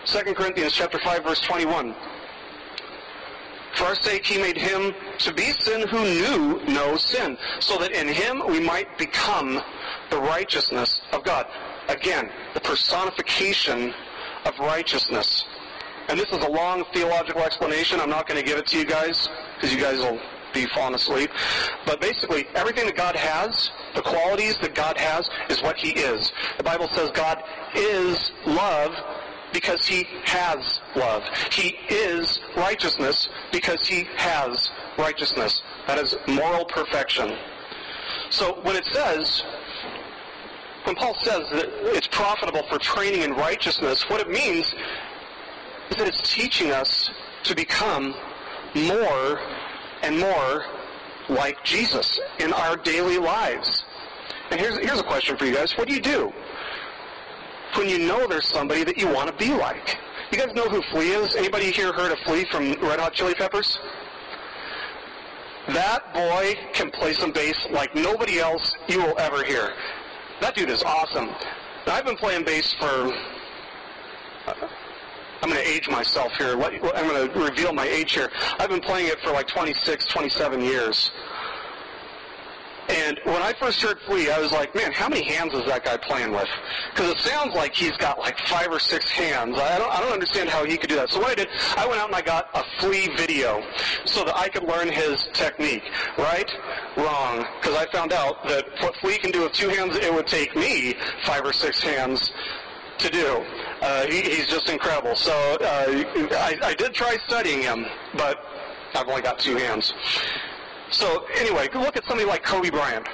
2 0.07 0.35
Corinthians 0.35 0.73
chapter 0.73 0.99
5 0.99 1.25
verse 1.25 1.41
21. 1.41 1.95
For 3.75 3.85
our 3.85 3.95
sake 3.97 4.25
he 4.25 4.39
made 4.39 4.57
him 4.57 4.95
to 5.19 5.33
be 5.33 5.53
sin 5.61 5.89
who 5.89 6.05
knew 6.05 6.61
no 6.67 6.97
sin, 6.97 7.37
so 7.59 7.77
that 7.79 7.93
in 7.93 8.07
him 8.07 8.43
we 8.47 8.61
might 8.61 8.97
become 8.99 9.61
the 10.11 10.19
righteousness 10.19 11.01
of 11.13 11.25
God. 11.25 11.47
Again, 11.89 12.31
the 12.55 12.61
personification 12.61 13.93
of 14.45 14.59
righteousness. 14.59 15.45
And 16.09 16.19
this 16.19 16.29
is 16.31 16.45
a 16.45 16.51
long 16.51 16.85
theological 16.93 17.43
explanation. 17.43 18.01
I'm 18.01 18.11
not 18.11 18.29
going 18.29 18.41
to 18.41 18.47
give 18.47 18.59
it 18.59 18.67
to 18.69 18.79
you 18.79 18.85
guys, 18.85 19.29
because 19.55 19.75
you 19.75 19.81
guys 19.81 19.99
will 19.99 20.21
be 20.53 20.67
falling 20.67 20.95
asleep. 20.95 21.31
But 21.87 22.01
basically, 22.01 22.47
everything 22.55 22.87
that 22.87 22.97
God 22.97 23.17
has, 23.17 23.71
the 23.95 24.03
qualities 24.03 24.57
that 24.59 24.75
God 24.75 24.97
has, 24.99 25.29
is 25.49 25.63
what 25.63 25.77
he 25.77 25.91
is. 25.91 26.31
The 26.59 26.65
Bible 26.65 26.89
says 26.93 27.11
God 27.13 27.43
is 27.75 28.33
love, 28.47 28.93
because 29.53 29.87
he 29.87 30.05
has 30.25 30.81
love. 30.97 31.23
He 31.53 31.77
is 31.89 32.41
righteousness 32.57 33.29
because 33.53 33.87
he 33.87 34.05
has 34.17 34.71
righteousness. 34.99 35.63
That 35.87 35.99
is 35.99 36.17
moral 36.27 36.65
perfection. 36.65 37.37
So 38.31 38.61
when 38.63 38.75
it 38.75 38.85
says, 38.87 39.45
when 40.83 40.97
Paul 40.97 41.17
says 41.23 41.49
that 41.53 41.69
it's 41.97 42.09
profitable 42.09 42.65
for 42.69 42.79
training 42.79 43.23
in 43.23 43.31
righteousness, 43.35 44.11
what 44.11 44.21
it 44.21 44.29
means 44.29 44.75
is 45.91 45.97
that 45.97 46.09
it's 46.09 46.35
teaching 46.35 46.71
us 46.71 47.11
to 47.45 47.55
become 47.55 48.15
more 48.75 49.41
and 50.03 50.19
more 50.19 50.65
like 51.29 51.63
Jesus 51.65 52.21
in 52.39 52.53
our 52.53 52.77
daily 52.77 53.19
lives. 53.19 53.85
And 54.51 54.61
here's, 54.61 54.79
here's 54.79 55.01
a 55.01 55.05
question 55.05 55.37
for 55.37 55.47
you 55.47 55.55
guys. 55.55 55.73
What 55.77 55.89
do 55.89 55.95
you 55.95 56.01
do 56.01 56.33
when 57.77 57.89
you 57.89 57.99
know 57.99 58.27
there's 58.27 58.47
somebody 58.47 58.85
that 58.85 58.97
you 58.97 59.09
want 59.09 59.29
to 59.29 59.37
be 59.37 59.53
like. 59.53 59.99
You 60.31 60.39
guys 60.39 60.55
know 60.55 60.69
who 60.69 60.83
Flea 60.91 61.11
is? 61.11 61.35
Anybody 61.35 61.71
here 61.71 61.93
heard 61.93 62.13
of 62.13 62.19
Flea 62.21 62.45
from 62.51 62.73
Red 62.81 63.01
Hot 63.01 63.13
Chili 63.13 63.35
Peppers? 63.35 63.79
That 65.69 66.13
boy 66.13 66.59
can 66.73 66.91
play 66.91 67.15
some 67.15 67.33
bass 67.33 67.67
like 67.71 67.95
nobody 67.95 68.39
else 68.39 68.77
you 68.89 68.99
will 68.99 69.19
ever 69.19 69.43
hear. 69.45 69.73
That 70.41 70.55
dude 70.55 70.71
is 70.71 70.83
awesome. 70.83 71.27
Now, 71.87 71.95
I've 71.95 72.05
been 72.05 72.17
playing 72.17 72.45
bass 72.45 72.75
for. 72.79 73.13
I'm 75.45 75.51
going 75.51 75.63
to 75.63 75.71
age 75.71 75.91
myself 75.91 76.33
here. 76.39 76.53
I'm 76.53 77.07
going 77.07 77.31
to 77.31 77.39
reveal 77.39 77.75
my 77.75 77.87
age 77.87 78.13
here. 78.13 78.31
I've 78.59 78.71
been 78.71 78.81
playing 78.81 79.09
it 79.09 79.21
for 79.21 79.31
like 79.31 79.47
26, 79.47 80.07
27 80.07 80.63
years. 80.63 81.11
And 82.89 83.21
when 83.25 83.43
I 83.43 83.53
first 83.61 83.83
heard 83.83 83.99
Flea, 84.07 84.31
I 84.31 84.41
was 84.41 84.53
like, 84.53 84.75
man, 84.75 84.91
how 84.93 85.07
many 85.07 85.23
hands 85.23 85.53
is 85.53 85.67
that 85.67 85.85
guy 85.85 85.99
playing 85.99 86.33
with? 86.33 86.49
Because 86.95 87.11
it 87.11 87.19
sounds 87.19 87.55
like 87.55 87.75
he's 87.75 87.95
got 87.99 88.19
like 88.19 88.39
five 88.49 88.69
or 88.71 88.79
six 88.79 89.11
hands. 89.11 89.59
I 89.59 89.79
don't, 89.79 89.93
I 89.93 90.01
don't 90.01 90.15
understand 90.15 90.49
how 90.49 90.65
he 90.65 90.79
could 90.79 90.89
do 90.89 90.97
that. 90.97 91.11
So 91.11 91.21
what 91.21 91.33
I 91.33 91.35
did, 91.35 91.49
I 91.77 91.87
went 91.87 92.01
out 92.01 92.07
and 92.07 92.17
I 92.17 92.23
got 92.23 92.49
a 92.55 92.65
Flea 92.81 93.15
video 93.15 93.63
so 94.07 94.25
that 94.25 94.35
I 94.35 94.49
could 94.49 94.65
learn 94.65 94.89
his 94.89 95.29
technique. 95.35 95.83
Right? 96.17 96.51
Wrong. 96.97 97.45
Because 97.61 97.77
I 97.77 97.85
found 97.93 98.15
out 98.15 98.49
that 98.49 98.65
what 98.81 98.97
Flea 98.97 99.19
can 99.19 99.31
do 99.31 99.43
with 99.43 99.53
two 99.53 99.69
hands, 99.69 99.95
it 99.95 100.11
would 100.11 100.27
take 100.27 100.57
me 100.57 100.95
five 101.27 101.45
or 101.45 101.53
six 101.53 101.83
hands 101.83 102.33
to 102.97 103.11
do. 103.11 103.45
Uh, 103.81 104.07
he, 104.07 104.23
he's 104.23 104.47
just 104.47 104.69
incredible. 104.69 105.15
So 105.15 105.33
uh, 105.61 106.05
I, 106.33 106.59
I 106.63 106.75
did 106.75 106.95
try 106.95 107.17
studying 107.27 107.63
him, 107.63 107.87
but 108.17 108.39
I've 108.95 109.09
only 109.09 109.23
got 109.23 109.39
two 109.39 109.57
hands. 109.57 109.93
So 110.91 111.27
anyway, 111.37 111.69
look 111.75 111.97
at 111.97 112.05
somebody 112.07 112.29
like 112.29 112.45
Kobe 112.45 112.71
Bryant. 112.71 113.07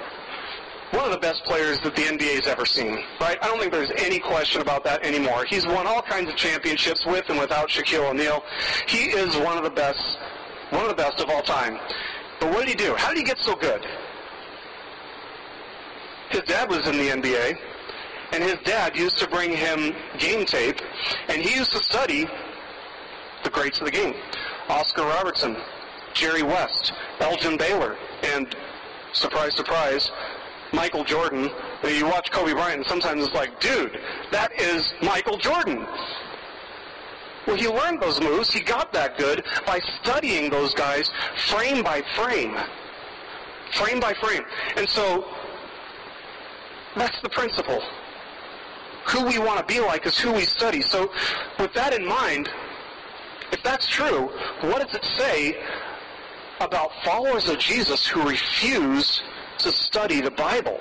One 0.92 1.04
of 1.04 1.12
the 1.12 1.18
best 1.18 1.44
players 1.44 1.78
that 1.80 1.94
the 1.94 2.02
NBA's 2.02 2.48
ever 2.48 2.66
seen, 2.66 2.98
right? 3.20 3.38
I 3.40 3.46
don't 3.46 3.60
think 3.60 3.72
there's 3.72 3.92
any 3.96 4.18
question 4.18 4.60
about 4.60 4.82
that 4.84 5.04
anymore. 5.04 5.44
He's 5.44 5.64
won 5.64 5.86
all 5.86 6.02
kinds 6.02 6.28
of 6.28 6.36
championships 6.36 7.06
with 7.06 7.28
and 7.28 7.38
without 7.38 7.68
Shaquille 7.68 8.10
O'Neal. 8.10 8.42
He 8.88 9.10
is 9.10 9.36
one 9.36 9.56
of 9.56 9.62
the 9.62 9.70
best, 9.70 10.18
one 10.70 10.82
of 10.82 10.88
the 10.88 10.96
best 10.96 11.20
of 11.20 11.30
all 11.30 11.42
time. 11.42 11.78
But 12.40 12.50
what 12.50 12.66
did 12.66 12.80
he 12.80 12.86
do? 12.86 12.94
How 12.96 13.08
did 13.10 13.18
he 13.18 13.24
get 13.24 13.38
so 13.38 13.54
good? 13.54 13.86
His 16.30 16.42
dad 16.42 16.68
was 16.68 16.86
in 16.88 16.96
the 16.96 17.08
NBA, 17.08 17.56
and 18.32 18.42
his 18.42 18.56
dad 18.64 18.96
used 18.96 19.18
to 19.18 19.28
bring 19.28 19.52
him 19.52 19.94
game 20.18 20.44
tape, 20.44 20.80
and 21.28 21.42
he 21.42 21.56
used 21.56 21.72
to 21.72 21.82
study 21.82 22.26
the 23.44 23.50
greats 23.50 23.78
of 23.78 23.86
the 23.86 23.90
game. 23.90 24.14
Oscar 24.68 25.02
Robertson, 25.02 25.56
Jerry 26.14 26.42
West, 26.42 26.92
Elgin 27.20 27.56
Baylor, 27.56 27.96
and 28.34 28.54
surprise, 29.12 29.56
surprise, 29.56 30.10
Michael 30.72 31.04
Jordan. 31.04 31.50
You 31.84 32.06
watch 32.06 32.30
Kobe 32.30 32.52
Bryant, 32.52 32.78
and 32.78 32.86
sometimes 32.86 33.24
it's 33.24 33.34
like, 33.34 33.58
dude, 33.60 33.98
that 34.30 34.52
is 34.60 34.92
Michael 35.02 35.38
Jordan. 35.38 35.86
Well, 37.46 37.56
he 37.56 37.68
learned 37.68 38.00
those 38.00 38.20
moves. 38.20 38.52
He 38.52 38.60
got 38.60 38.92
that 38.92 39.18
good 39.18 39.44
by 39.66 39.80
studying 40.02 40.50
those 40.50 40.74
guys 40.74 41.10
frame 41.48 41.82
by 41.82 42.02
frame. 42.14 42.56
Frame 43.72 43.98
by 43.98 44.14
frame. 44.14 44.44
And 44.76 44.88
so, 44.88 45.26
that's 46.96 47.20
the 47.22 47.30
principle. 47.30 47.82
Who 49.08 49.24
we 49.24 49.38
want 49.38 49.66
to 49.66 49.74
be 49.74 49.80
like 49.80 50.06
is 50.06 50.18
who 50.18 50.32
we 50.32 50.42
study. 50.42 50.82
So, 50.82 51.10
with 51.58 51.72
that 51.74 51.92
in 51.94 52.06
mind, 52.06 52.48
if 53.52 53.62
that's 53.62 53.88
true, 53.88 54.30
what 54.60 54.86
does 54.86 54.94
it 54.94 55.04
say 55.04 55.56
about 56.60 56.90
followers 57.04 57.48
of 57.48 57.58
Jesus 57.58 58.06
who 58.06 58.28
refuse 58.28 59.22
to 59.58 59.72
study 59.72 60.20
the 60.20 60.30
Bible. 60.30 60.78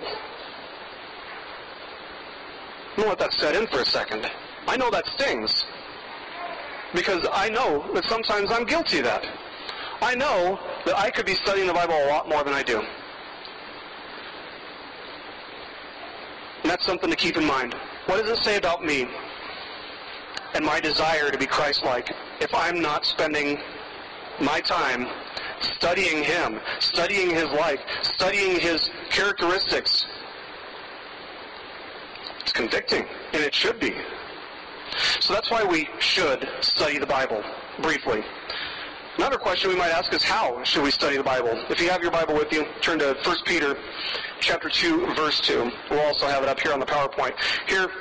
I'm 2.91 3.03
going 3.03 3.03
to 3.03 3.09
let 3.09 3.19
that 3.19 3.33
set 3.33 3.55
in 3.55 3.67
for 3.67 3.79
a 3.79 3.85
second. 3.85 4.29
I 4.67 4.75
know 4.77 4.91
that 4.91 5.05
stings 5.07 5.65
because 6.93 7.25
I 7.31 7.49
know 7.49 7.85
that 7.93 8.05
sometimes 8.05 8.51
I'm 8.51 8.65
guilty 8.65 8.99
of 8.99 9.05
that. 9.05 9.25
I 10.01 10.15
know 10.15 10.59
that 10.85 10.97
I 10.97 11.09
could 11.09 11.25
be 11.25 11.35
studying 11.35 11.67
the 11.67 11.73
Bible 11.73 11.93
a 11.93 12.07
lot 12.07 12.27
more 12.27 12.43
than 12.43 12.53
I 12.53 12.63
do. 12.63 12.79
And 16.61 16.69
that's 16.69 16.85
something 16.85 17.09
to 17.09 17.15
keep 17.15 17.37
in 17.37 17.45
mind. 17.45 17.75
What 18.09 18.25
does 18.25 18.39
it 18.39 18.43
say 18.43 18.57
about 18.57 18.83
me 18.83 19.07
and 20.55 20.65
my 20.65 20.79
desire 20.79 21.29
to 21.29 21.37
be 21.37 21.45
Christ-like 21.45 22.11
if 22.41 22.51
I'm 22.55 22.81
not 22.81 23.05
spending 23.05 23.59
my 24.41 24.61
time 24.61 25.05
studying 25.61 26.23
Him, 26.23 26.59
studying 26.79 27.29
His 27.29 27.45
life, 27.51 27.79
studying 28.01 28.59
His 28.59 28.89
characteristics? 29.11 30.07
It's 32.39 32.51
convicting, 32.51 33.05
and 33.33 33.43
it 33.43 33.53
should 33.53 33.79
be. 33.79 33.93
So 35.19 35.31
that's 35.31 35.51
why 35.51 35.63
we 35.63 35.87
should 35.99 36.49
study 36.61 36.97
the 36.97 37.05
Bible 37.05 37.43
briefly. 37.79 38.23
Another 39.19 39.37
question 39.37 39.69
we 39.69 39.75
might 39.75 39.91
ask 39.91 40.13
is 40.13 40.23
how 40.23 40.63
should 40.63 40.81
we 40.81 40.91
study 40.91 41.17
the 41.17 41.23
Bible? 41.23 41.51
If 41.69 41.81
you 41.81 41.89
have 41.89 42.01
your 42.01 42.09
Bible 42.09 42.35
with 42.35 42.53
you, 42.53 42.65
turn 42.79 42.99
to 42.99 43.17
1 43.21 43.37
Peter 43.43 43.77
chapter 44.39 44.69
2 44.69 45.13
verse 45.13 45.41
2. 45.41 45.69
We'll 45.91 45.99
also 45.99 46.25
have 46.25 46.41
it 46.41 46.47
up 46.47 46.57
here 46.57 46.71
on 46.71 46.79
the 46.79 46.85
PowerPoint. 46.85 47.33
Here 47.67 47.91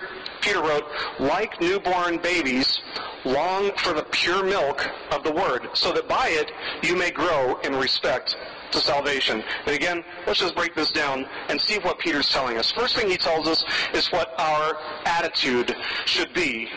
Peter 0.42 0.62
wrote, 0.62 0.86
"Like 1.18 1.60
newborn 1.60 2.18
babies, 2.18 2.82
long 3.24 3.72
for 3.78 3.94
the 3.94 4.04
pure 4.04 4.44
milk 4.44 4.88
of 5.10 5.24
the 5.24 5.32
word, 5.32 5.68
so 5.74 5.90
that 5.90 6.06
by 6.06 6.28
it 6.28 6.52
you 6.82 6.94
may 6.94 7.10
grow 7.10 7.58
in 7.64 7.74
respect 7.74 8.36
to 8.70 8.78
salvation." 8.78 9.42
And 9.66 9.74
again, 9.74 10.04
let's 10.24 10.38
just 10.38 10.54
break 10.54 10.76
this 10.76 10.92
down 10.92 11.28
and 11.48 11.60
see 11.60 11.80
what 11.80 11.98
Peter's 11.98 12.28
telling 12.28 12.58
us. 12.58 12.70
First 12.70 12.94
thing 12.94 13.10
he 13.10 13.16
tells 13.16 13.48
us 13.48 13.64
is 13.92 14.12
what 14.12 14.38
our 14.38 14.78
attitude 15.04 15.74
should 16.04 16.32
be 16.32 16.70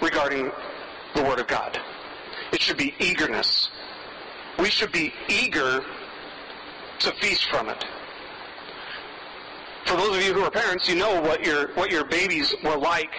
regarding 0.00 0.50
the 1.14 1.22
word 1.22 1.40
of 1.40 1.46
God. 1.46 1.78
It 2.52 2.60
should 2.60 2.76
be 2.76 2.94
eagerness. 2.98 3.68
We 4.58 4.70
should 4.70 4.92
be 4.92 5.12
eager 5.28 5.84
to 7.00 7.12
feast 7.20 7.48
from 7.50 7.68
it. 7.68 7.84
For 9.86 9.96
those 9.96 10.16
of 10.16 10.22
you 10.22 10.34
who 10.34 10.42
are 10.42 10.50
parents, 10.50 10.88
you 10.88 10.96
know 10.96 11.20
what 11.20 11.44
your 11.44 11.74
what 11.74 11.90
your 11.90 12.04
babies 12.04 12.54
were 12.62 12.76
like 12.76 13.10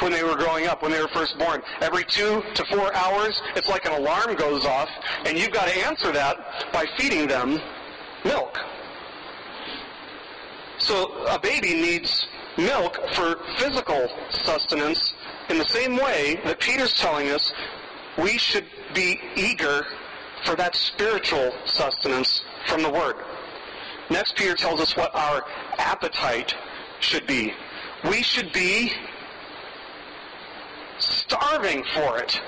when 0.00 0.12
they 0.12 0.22
were 0.22 0.36
growing 0.36 0.66
up, 0.66 0.82
when 0.82 0.90
they 0.90 1.00
were 1.00 1.08
first 1.08 1.38
born. 1.38 1.62
Every 1.80 2.04
two 2.04 2.42
to 2.54 2.64
four 2.66 2.94
hours, 2.94 3.42
it's 3.56 3.68
like 3.68 3.84
an 3.86 3.92
alarm 3.92 4.36
goes 4.36 4.64
off, 4.64 4.88
and 5.24 5.36
you've 5.36 5.52
got 5.52 5.68
to 5.68 5.86
answer 5.86 6.12
that 6.12 6.72
by 6.72 6.86
feeding 6.96 7.26
them 7.26 7.60
milk. 8.24 8.58
So 10.78 11.24
a 11.26 11.38
baby 11.38 11.74
needs 11.74 12.26
milk 12.56 12.98
for 13.14 13.36
physical 13.58 14.08
sustenance 14.30 15.14
in 15.48 15.58
the 15.58 15.64
same 15.64 15.96
way 15.96 16.40
that 16.44 16.60
Peter's 16.60 16.94
telling 16.94 17.30
us 17.30 17.52
we 18.18 18.36
should 18.36 18.66
be 18.94 19.20
eager 19.36 19.86
for 20.44 20.56
that 20.56 20.74
spiritual 20.74 21.52
sustenance 21.64 22.42
from 22.66 22.82
the 22.82 22.90
Word. 22.90 23.16
Next, 24.10 24.36
Peter 24.36 24.54
tells 24.54 24.80
us 24.80 24.96
what 24.96 25.14
our 25.14 25.44
appetite 25.78 26.54
should 27.00 27.26
be. 27.26 27.52
We 28.04 28.22
should 28.22 28.52
be 28.52 28.92
starving 30.98 31.84
for 31.94 32.18
it. 32.18 32.40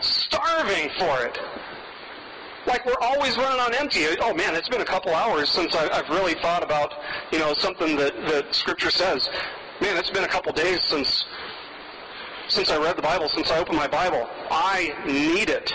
Starving 0.00 0.90
for 0.98 1.24
it. 1.24 1.38
Like 2.66 2.86
we're 2.86 3.00
always 3.00 3.36
running 3.36 3.60
on 3.60 3.74
empty. 3.74 4.04
Oh 4.20 4.34
man, 4.34 4.54
it's 4.54 4.68
been 4.68 4.82
a 4.82 4.84
couple 4.84 5.12
hours 5.12 5.48
since 5.48 5.74
I, 5.74 5.92
have 5.94 6.08
really 6.08 6.34
thought 6.34 6.62
about, 6.62 6.94
you 7.32 7.38
know, 7.38 7.54
something 7.54 7.96
that, 7.96 8.14
that 8.26 8.54
Scripture 8.54 8.90
says. 8.90 9.28
Man, 9.80 9.96
it's 9.96 10.10
been 10.10 10.24
a 10.24 10.28
couple 10.28 10.52
days 10.52 10.82
since 10.82 11.24
since 12.48 12.70
I 12.70 12.76
read 12.76 12.96
the 12.96 13.02
Bible, 13.02 13.28
since 13.28 13.50
I 13.50 13.58
opened 13.58 13.76
my 13.76 13.88
Bible. 13.88 14.28
I 14.50 14.94
need 15.06 15.48
it. 15.48 15.72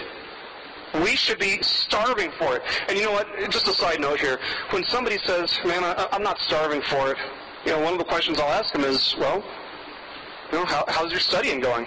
We 1.04 1.16
should 1.16 1.40
be 1.40 1.62
starving 1.62 2.32
for 2.40 2.56
it. 2.56 2.64
And 2.88 2.98
you 2.98 3.06
know 3.06 3.12
what? 3.12 3.28
Just 3.50 3.68
a 3.68 3.74
side 3.74 4.00
note 4.00 4.20
here. 4.20 4.40
When 4.72 4.84
somebody 4.86 5.18
says, 5.26 5.58
man, 5.66 5.84
I, 5.84 6.08
am 6.12 6.24
not 6.24 6.40
starving 6.40 6.82
for 6.82 7.12
it, 7.12 7.18
you 7.66 7.72
know, 7.72 7.80
one 7.80 7.94
of 7.94 8.00
the 8.00 8.06
questions 8.06 8.40
I'll 8.40 8.52
ask 8.52 8.72
them 8.74 8.84
is, 8.84 9.16
well, 9.20 9.44
you 10.52 10.60
know, 10.60 10.66
how, 10.66 10.86
how's 10.88 11.12
your 11.12 11.20
studying 11.20 11.60
going? 11.60 11.86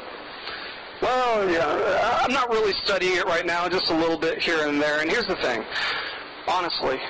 Well, 1.01 1.51
yeah, 1.51 2.21
I'm 2.23 2.33
not 2.33 2.51
really 2.51 2.75
studying 2.85 3.17
it 3.17 3.25
right 3.25 3.47
now, 3.47 3.69
just 3.69 3.91
a 3.91 3.95
little 3.95 4.19
bit 4.19 4.39
here 4.39 4.69
and 4.69 4.81
there. 4.81 5.01
And 5.01 5.11
here's 5.11 5.27
the 5.27 5.37
thing. 5.37 5.65
Honestly, 6.47 7.01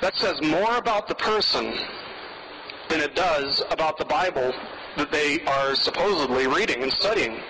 that 0.00 0.16
says 0.16 0.42
more 0.42 0.76
about 0.76 1.06
the 1.06 1.14
person 1.14 1.72
than 2.88 3.00
it 3.00 3.14
does 3.14 3.62
about 3.70 3.96
the 3.96 4.04
Bible 4.04 4.52
that 4.96 5.10
they 5.10 5.40
are 5.44 5.74
supposedly 5.74 6.46
reading 6.46 6.82
and 6.82 6.92
studying. 6.92 7.40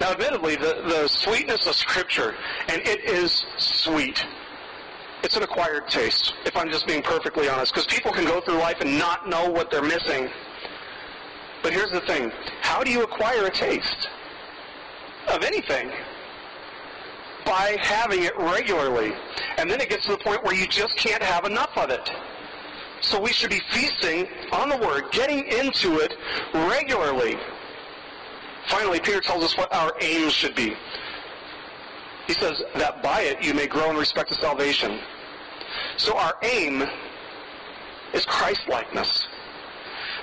Now, 0.00 0.12
admittedly, 0.12 0.56
the, 0.56 0.82
the 0.88 1.08
sweetness 1.08 1.66
of 1.66 1.74
Scripture, 1.74 2.34
and 2.68 2.80
it 2.86 3.04
is 3.04 3.44
sweet. 3.58 4.24
It's 5.22 5.36
an 5.36 5.42
acquired 5.42 5.88
taste, 5.88 6.32
if 6.46 6.56
I'm 6.56 6.70
just 6.70 6.86
being 6.86 7.02
perfectly 7.02 7.48
honest, 7.48 7.74
because 7.74 7.86
people 7.86 8.10
can 8.10 8.24
go 8.24 8.40
through 8.40 8.54
life 8.54 8.80
and 8.80 8.98
not 8.98 9.28
know 9.28 9.50
what 9.50 9.70
they're 9.70 9.82
missing. 9.82 10.30
But 11.62 11.74
here's 11.74 11.90
the 11.90 12.00
thing 12.00 12.32
how 12.62 12.82
do 12.82 12.90
you 12.90 13.02
acquire 13.02 13.44
a 13.44 13.50
taste 13.50 14.08
of 15.28 15.42
anything? 15.42 15.90
By 17.44 17.76
having 17.80 18.22
it 18.22 18.36
regularly. 18.38 19.12
And 19.58 19.70
then 19.70 19.80
it 19.80 19.90
gets 19.90 20.06
to 20.06 20.12
the 20.12 20.18
point 20.18 20.44
where 20.44 20.54
you 20.54 20.66
just 20.66 20.96
can't 20.96 21.22
have 21.22 21.44
enough 21.44 21.76
of 21.76 21.90
it. 21.90 22.10
So 23.02 23.20
we 23.20 23.32
should 23.32 23.50
be 23.50 23.60
feasting 23.70 24.28
on 24.52 24.68
the 24.68 24.76
Word, 24.76 25.10
getting 25.10 25.46
into 25.46 26.00
it 26.00 26.14
regularly. 26.52 27.36
Finally, 28.68 29.00
Peter 29.00 29.20
tells 29.20 29.42
us 29.42 29.56
what 29.56 29.72
our 29.72 29.92
aims 30.00 30.32
should 30.32 30.54
be. 30.54 30.76
He 32.26 32.34
says 32.34 32.62
that 32.76 33.02
by 33.02 33.22
it 33.22 33.42
you 33.42 33.54
may 33.54 33.66
grow 33.66 33.90
in 33.90 33.96
respect 33.96 34.28
to 34.28 34.34
salvation. 34.36 35.00
So 35.96 36.16
our 36.16 36.34
aim 36.42 36.84
is 38.12 38.24
Christ-likeness. 38.26 39.26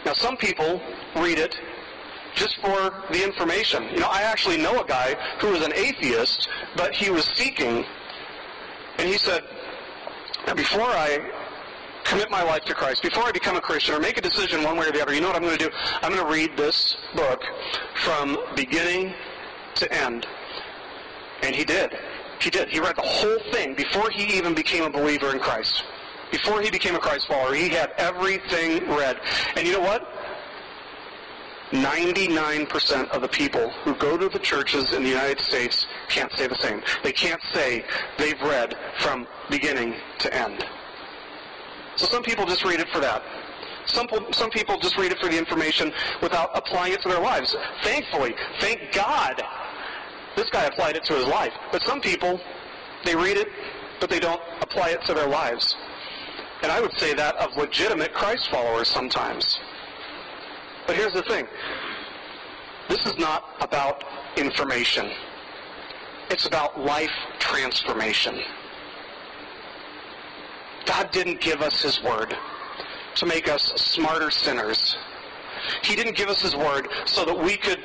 Now, 0.06 0.14
some 0.14 0.38
people 0.38 0.82
read 1.16 1.40
it 1.40 1.58
just 2.36 2.56
for 2.58 2.94
the 3.12 3.24
information. 3.24 3.84
You 3.90 4.00
know, 4.00 4.10
I 4.10 4.22
actually 4.22 4.58
know 4.58 4.80
a 4.82 4.86
guy 4.86 5.16
who 5.40 5.50
was 5.50 5.66
an 5.66 5.74
atheist, 5.74 6.48
but 6.76 6.94
he 6.94 7.10
was 7.10 7.26
seeking, 7.34 7.84
and 9.00 9.10
he 9.10 9.18
said, 9.18 9.44
before 10.56 10.84
I 10.84 11.20
commit 12.08 12.32
my 12.32 12.42
life 12.42 12.64
to 12.66 12.74
Christ, 12.74 13.04
before 13.04 13.24
I 13.24 13.32
become 13.32 13.58
a 13.58 13.62
Christian 13.62 13.96
or 13.96 14.00
make 14.00 14.18
a 14.18 14.22
decision 14.22 14.64
one 14.64 14.78
way 14.78 14.88
or 14.88 14.92
the 14.92 15.02
other, 15.02 15.14
you 15.14 15.22
know 15.22 15.28
what 15.28 15.36
I'm 15.36 15.44
going 15.44 15.58
to 15.58 15.66
do? 15.66 15.72
I'm 16.02 16.14
going 16.14 16.26
to 16.26 16.32
read 16.34 16.56
this 16.58 16.96
book 17.16 17.44
from 18.04 18.38
beginning 18.56 19.14
to 19.76 19.94
end. 19.94 20.26
And 21.44 21.54
he 21.54 21.64
did. 21.64 21.96
He 22.40 22.50
did. 22.50 22.70
He 22.70 22.80
read 22.80 22.96
the 22.96 23.02
whole 23.02 23.40
thing 23.52 23.76
before 23.76 24.10
he 24.10 24.38
even 24.38 24.54
became 24.54 24.84
a 24.84 24.90
believer 24.90 25.32
in 25.32 25.40
Christ. 25.40 25.84
Before 26.32 26.62
he 26.62 26.72
became 26.72 26.96
a 26.96 27.00
Christ 27.00 27.28
follower, 27.28 27.54
he 27.54 27.70
had 27.70 27.92
everything 27.98 28.88
read. 28.90 29.20
And 29.56 29.68
you 29.68 29.74
know 29.74 29.82
what? 29.82 30.08
99% 31.72 33.10
of 33.10 33.22
the 33.22 33.28
people 33.28 33.70
who 33.84 33.94
go 33.96 34.18
to 34.18 34.30
the 34.30 34.40
churches 34.40 34.94
in 34.94 35.04
the 35.04 35.10
United 35.10 35.42
States 35.42 35.86
can't 36.08 36.32
say 36.38 36.48
the 36.48 36.56
same. 36.56 36.82
They 37.04 37.12
can't 37.12 37.42
say 37.54 37.84
they've 38.18 38.42
read 38.42 38.76
from 39.00 39.28
beginning 39.50 39.96
to 40.20 40.34
end. 40.34 40.64
So 41.98 42.06
some 42.06 42.24
people 42.24 42.46
just 42.46 42.64
read 42.64 42.80
it 42.80 42.88
for 42.90 43.00
that. 43.00 43.24
Some, 43.88 44.08
some 44.32 44.50
people 44.50 44.78
just 44.80 44.98
read 44.98 45.12
it 45.12 45.20
for 45.20 45.30
the 45.30 45.38
information 45.38 45.92
without 46.22 46.52
applying 46.54 46.94
it 46.94 47.02
to 47.02 47.10
their 47.10 47.22
lives. 47.22 47.56
Thankfully, 47.84 48.36
thank 48.60 48.92
God, 48.94 49.42
this 50.36 50.50
guy 50.52 50.66
applied 50.66 50.96
it 50.96 51.04
to 51.06 51.14
his 51.14 51.26
life. 51.26 51.54
But 51.72 51.84
some 51.84 52.02
people, 52.02 52.40
they 53.04 53.16
read 53.16 53.38
it, 53.38 53.48
but 54.00 54.10
they 54.10 54.20
don't 54.20 54.42
apply 54.62 54.90
it 54.90 55.04
to 55.06 55.14
their 55.14 55.28
lives. 55.28 55.76
And 56.62 56.72
I 56.72 56.82
would 56.82 56.94
say 57.00 57.14
that 57.14 57.36
of 57.38 57.56
legitimate 57.56 58.14
Christ 58.14 58.50
followers 58.52 58.90
sometimes. 58.90 59.60
But 60.86 60.96
here's 60.96 61.14
the 61.14 61.24
thing. 61.24 61.48
This 62.90 63.06
is 63.06 63.18
not 63.18 63.44
about 63.62 64.04
information. 64.38 65.10
It's 66.30 66.46
about 66.46 66.80
life 66.80 67.12
transformation. 67.40 68.40
God 70.88 71.12
didn't 71.12 71.42
give 71.42 71.62
us 71.62 71.82
His 71.82 72.02
Word 72.02 72.34
to 73.16 73.26
make 73.26 73.50
us 73.50 73.74
smarter 73.76 74.32
sinners. 74.32 74.96
He 75.84 75.96
didn't 75.96 76.16
give 76.16 76.30
us 76.30 76.42
His 76.42 76.56
Word 76.56 76.88
so 77.06 77.26
that 77.26 77.38
we 77.38 77.58
could 77.58 77.80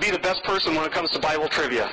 be 0.00 0.10
the 0.10 0.18
best 0.18 0.44
person 0.44 0.74
when 0.74 0.84
it 0.84 0.92
comes 0.92 1.10
to 1.10 1.18
Bible 1.18 1.48
trivia. 1.48 1.90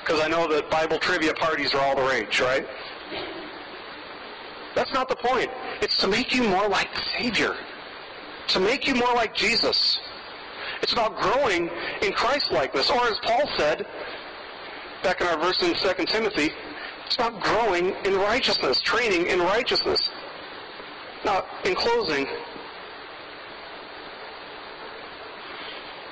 Because 0.00 0.20
I 0.20 0.28
know 0.28 0.46
that 0.48 0.70
Bible 0.70 0.98
trivia 0.98 1.32
parties 1.34 1.74
are 1.74 1.80
all 1.80 1.96
the 1.96 2.02
rage, 2.02 2.40
right? 2.40 2.66
That's 4.74 4.92
not 4.92 5.08
the 5.08 5.16
point. 5.16 5.50
It's 5.80 5.98
to 5.98 6.08
make 6.08 6.34
you 6.34 6.42
more 6.44 6.68
like 6.68 6.92
the 6.94 7.02
Savior. 7.18 7.56
To 8.48 8.60
make 8.60 8.86
you 8.86 8.94
more 8.94 9.14
like 9.14 9.34
Jesus. 9.34 9.98
It's 10.82 10.92
about 10.92 11.20
growing 11.20 11.70
in 12.02 12.12
Christ-likeness. 12.12 12.90
Or 12.90 13.06
as 13.06 13.18
Paul 13.22 13.48
said, 13.56 13.86
back 15.02 15.20
in 15.20 15.26
our 15.26 15.38
verse 15.38 15.62
in 15.62 15.74
2 15.74 16.04
Timothy, 16.06 16.50
about 17.16 17.40
growing 17.40 17.94
in 18.04 18.14
righteousness, 18.16 18.80
training 18.80 19.26
in 19.26 19.40
righteousness. 19.40 20.00
Now, 21.24 21.44
in 21.64 21.74
closing, 21.74 22.26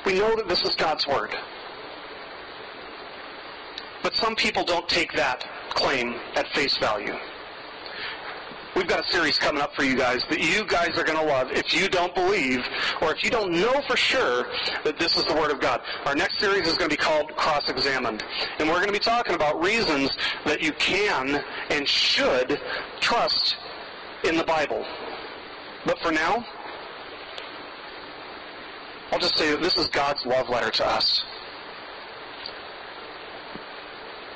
we 0.05 0.15
know 0.15 0.37
that 0.37 0.49
this 0.49 0.63
is 0.63 0.75
God's 0.75 1.07
Word. 1.07 1.35
But 4.03 4.15
some 4.17 4.35
people 4.37 4.65
don't 4.65 4.89
take 4.89 5.13
that 5.13 5.45
claim 5.71 6.15
at 6.35 6.47
face 6.55 6.77
value. 6.79 7.15
We've 8.77 8.87
got 8.87 9.05
a 9.05 9.09
series 9.09 9.39
coming 9.39 9.61
up 9.61 9.75
for 9.75 9.83
you 9.83 9.97
guys 9.97 10.23
that 10.31 10.41
you 10.41 10.65
guys 10.65 10.97
are 10.99 11.05
going 11.05 11.19
to 11.19 11.25
love 11.25 11.51
if 11.53 11.75
you 11.75 11.89
don't 11.89 12.15
believe 12.15 12.65
or 13.03 13.13
if 13.13 13.23
you 13.25 13.31
don't 13.31 13.53
know 13.53 13.81
for 13.87 13.97
sure 13.97 14.47
that 14.85 14.99
this 14.99 15.17
is 15.17 15.25
the 15.25 15.35
Word 15.35 15.51
of 15.51 15.61
God. 15.61 15.81
Our 16.05 16.15
next 16.15 16.39
series 16.39 16.67
is 16.67 16.77
going 16.77 16.91
to 16.91 16.97
be 16.97 17.03
called 17.03 17.35
Cross 17.37 17.69
Examined. 17.69 18.23
And 18.59 18.69
we're 18.69 18.77
going 18.77 18.87
to 18.89 18.93
be 18.93 18.99
talking 18.99 19.35
about 19.35 19.63
reasons 19.63 20.17
that 20.45 20.63
you 20.63 20.73
can 20.73 21.43
and 21.71 21.89
should 21.89 22.61
trust 23.01 23.57
in 24.25 24.37
the 24.37 24.45
Bible. 24.45 24.85
But 25.85 25.99
for 26.01 26.13
now, 26.13 26.45
I'll 29.11 29.19
just 29.19 29.37
say 29.37 29.51
that 29.51 29.63
this 29.63 29.77
is 29.79 29.89
God's 29.89 30.25
love 30.27 30.49
letter 30.49 30.71
to 30.71 30.87
us. 30.87 31.25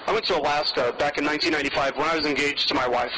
I 0.07 0.12
went 0.12 0.24
to 0.26 0.37
Alaska 0.37 0.95
back 0.99 1.18
in 1.18 1.24
1995 1.24 1.97
when 1.97 2.09
I 2.09 2.16
was 2.16 2.26
engaged 2.26 2.68
to 2.68 2.74
my 2.74 2.89
wife. 2.89 3.12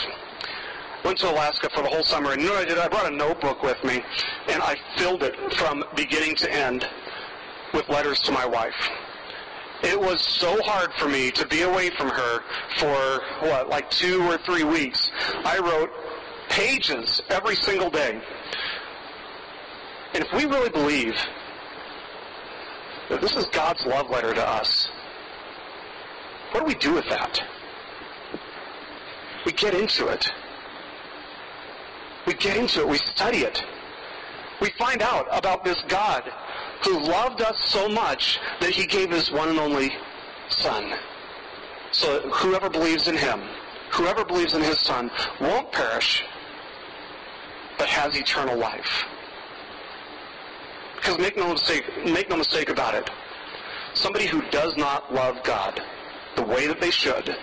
Went 1.04 1.18
to 1.18 1.30
Alaska 1.30 1.68
for 1.74 1.82
the 1.82 1.88
whole 1.88 2.02
summer, 2.02 2.32
and 2.32 2.40
you 2.40 2.48
know 2.48 2.54
what 2.54 2.66
I 2.66 2.68
did? 2.68 2.78
I 2.78 2.88
brought 2.88 3.12
a 3.12 3.14
notebook 3.14 3.62
with 3.62 3.82
me, 3.84 4.02
and 4.48 4.62
I 4.62 4.76
filled 4.96 5.22
it 5.22 5.36
from 5.52 5.84
beginning 5.94 6.34
to 6.36 6.50
end 6.50 6.86
with 7.74 7.86
letters 7.90 8.20
to 8.22 8.32
my 8.32 8.46
wife. 8.46 8.74
It 9.82 10.00
was 10.00 10.22
so 10.22 10.62
hard 10.62 10.94
for 10.98 11.08
me 11.08 11.30
to 11.32 11.46
be 11.46 11.60
away 11.60 11.90
from 11.90 12.08
her 12.08 12.40
for, 12.78 13.22
what, 13.46 13.68
like 13.68 13.90
two 13.90 14.22
or 14.22 14.38
three 14.38 14.64
weeks. 14.64 15.10
I 15.44 15.58
wrote 15.58 15.90
pages 16.48 17.20
every 17.28 17.56
single 17.56 17.90
day. 17.90 18.18
And 20.14 20.24
if 20.24 20.32
we 20.32 20.46
really 20.46 20.70
believe 20.70 21.14
that 23.10 23.20
this 23.20 23.36
is 23.36 23.44
God's 23.46 23.84
love 23.84 24.08
letter 24.08 24.32
to 24.32 24.48
us, 24.48 24.88
what 26.52 26.60
do 26.60 26.66
we 26.66 26.74
do 26.76 26.94
with 26.94 27.08
that? 27.10 27.42
We 29.44 29.52
get 29.52 29.74
into 29.74 30.06
it. 30.06 30.32
We 32.26 32.34
get 32.34 32.56
into 32.56 32.80
it. 32.80 32.88
We 32.88 32.98
study 32.98 33.38
it. 33.38 33.62
We 34.60 34.70
find 34.78 35.02
out 35.02 35.26
about 35.30 35.64
this 35.64 35.82
God 35.88 36.30
who 36.84 36.98
loved 36.98 37.42
us 37.42 37.58
so 37.64 37.88
much 37.88 38.38
that 38.60 38.70
he 38.70 38.86
gave 38.86 39.10
his 39.10 39.30
one 39.30 39.48
and 39.48 39.58
only 39.58 39.90
Son. 40.48 40.94
So 41.92 42.20
whoever 42.30 42.68
believes 42.68 43.08
in 43.08 43.16
him, 43.16 43.40
whoever 43.92 44.24
believes 44.24 44.54
in 44.54 44.62
his 44.62 44.78
Son, 44.78 45.10
won't 45.40 45.70
perish, 45.72 46.24
but 47.78 47.88
has 47.88 48.16
eternal 48.16 48.56
life. 48.56 49.04
Because 50.96 51.18
make 51.18 51.36
no 51.36 51.52
mistake, 51.52 51.84
make 52.04 52.30
no 52.30 52.36
mistake 52.36 52.70
about 52.70 52.94
it. 52.94 53.10
Somebody 53.94 54.26
who 54.26 54.42
does 54.50 54.76
not 54.76 55.12
love 55.12 55.42
God 55.44 55.80
the 56.36 56.42
way 56.42 56.66
that 56.66 56.80
they 56.80 56.90
should 56.90 57.36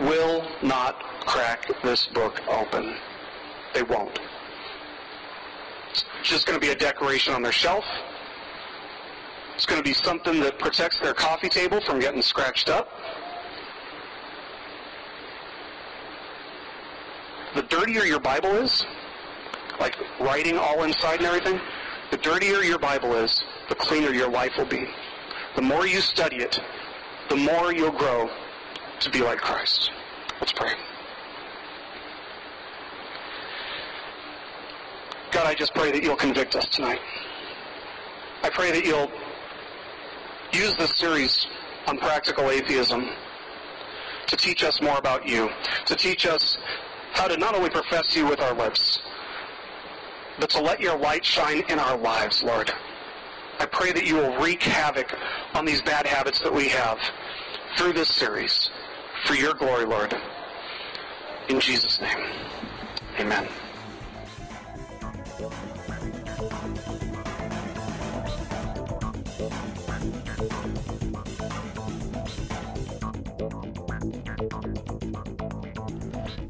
will 0.00 0.46
not 0.62 1.02
crack 1.26 1.68
this 1.82 2.06
book 2.06 2.40
open. 2.48 2.94
They 3.76 3.82
won't. 3.82 4.18
It's 5.90 6.04
just 6.22 6.46
going 6.46 6.58
to 6.58 6.66
be 6.66 6.72
a 6.72 6.74
decoration 6.74 7.34
on 7.34 7.42
their 7.42 7.52
shelf. 7.52 7.84
It's 9.54 9.66
going 9.66 9.78
to 9.78 9.84
be 9.84 9.92
something 9.92 10.40
that 10.40 10.58
protects 10.58 10.98
their 10.98 11.12
coffee 11.12 11.50
table 11.50 11.82
from 11.82 12.00
getting 12.00 12.22
scratched 12.22 12.70
up. 12.70 12.88
The 17.54 17.64
dirtier 17.64 18.04
your 18.04 18.18
Bible 18.18 18.52
is, 18.52 18.86
like 19.78 19.94
writing 20.20 20.56
all 20.56 20.84
inside 20.84 21.18
and 21.18 21.26
everything, 21.26 21.60
the 22.10 22.16
dirtier 22.16 22.62
your 22.62 22.78
Bible 22.78 23.14
is, 23.14 23.44
the 23.68 23.74
cleaner 23.74 24.10
your 24.10 24.30
life 24.30 24.52
will 24.56 24.64
be. 24.64 24.88
The 25.54 25.60
more 25.62 25.86
you 25.86 26.00
study 26.00 26.36
it, 26.36 26.58
the 27.28 27.36
more 27.36 27.74
you'll 27.74 27.90
grow 27.90 28.30
to 29.00 29.10
be 29.10 29.20
like 29.20 29.36
Christ. 29.36 29.90
Let's 30.40 30.52
pray. 30.52 30.72
God, 35.46 35.52
I 35.52 35.54
just 35.54 35.74
pray 35.74 35.92
that 35.92 36.02
you'll 36.02 36.16
convict 36.16 36.56
us 36.56 36.66
tonight. 36.66 36.98
I 38.42 38.50
pray 38.50 38.72
that 38.72 38.84
you'll 38.84 39.12
use 40.52 40.74
this 40.74 40.98
series 40.98 41.46
on 41.86 41.98
practical 41.98 42.50
atheism 42.50 43.08
to 44.26 44.36
teach 44.36 44.64
us 44.64 44.82
more 44.82 44.98
about 44.98 45.24
you, 45.24 45.48
to 45.84 45.94
teach 45.94 46.26
us 46.26 46.58
how 47.12 47.28
to 47.28 47.36
not 47.36 47.54
only 47.54 47.70
profess 47.70 48.16
you 48.16 48.26
with 48.26 48.40
our 48.40 48.54
lips, 48.54 48.98
but 50.40 50.50
to 50.50 50.60
let 50.60 50.80
your 50.80 50.98
light 50.98 51.24
shine 51.24 51.62
in 51.68 51.78
our 51.78 51.96
lives, 51.96 52.42
Lord. 52.42 52.72
I 53.60 53.66
pray 53.66 53.92
that 53.92 54.04
you 54.04 54.16
will 54.16 54.36
wreak 54.42 54.64
havoc 54.64 55.14
on 55.54 55.64
these 55.64 55.80
bad 55.80 56.08
habits 56.08 56.40
that 56.40 56.52
we 56.52 56.66
have 56.70 56.98
through 57.78 57.92
this 57.92 58.08
series 58.08 58.68
for 59.26 59.34
your 59.34 59.54
glory, 59.54 59.84
Lord. 59.84 60.12
In 61.48 61.60
Jesus' 61.60 62.00
name, 62.00 62.18
amen. 63.20 63.46
Thank 65.38 65.52
you. 65.52 65.75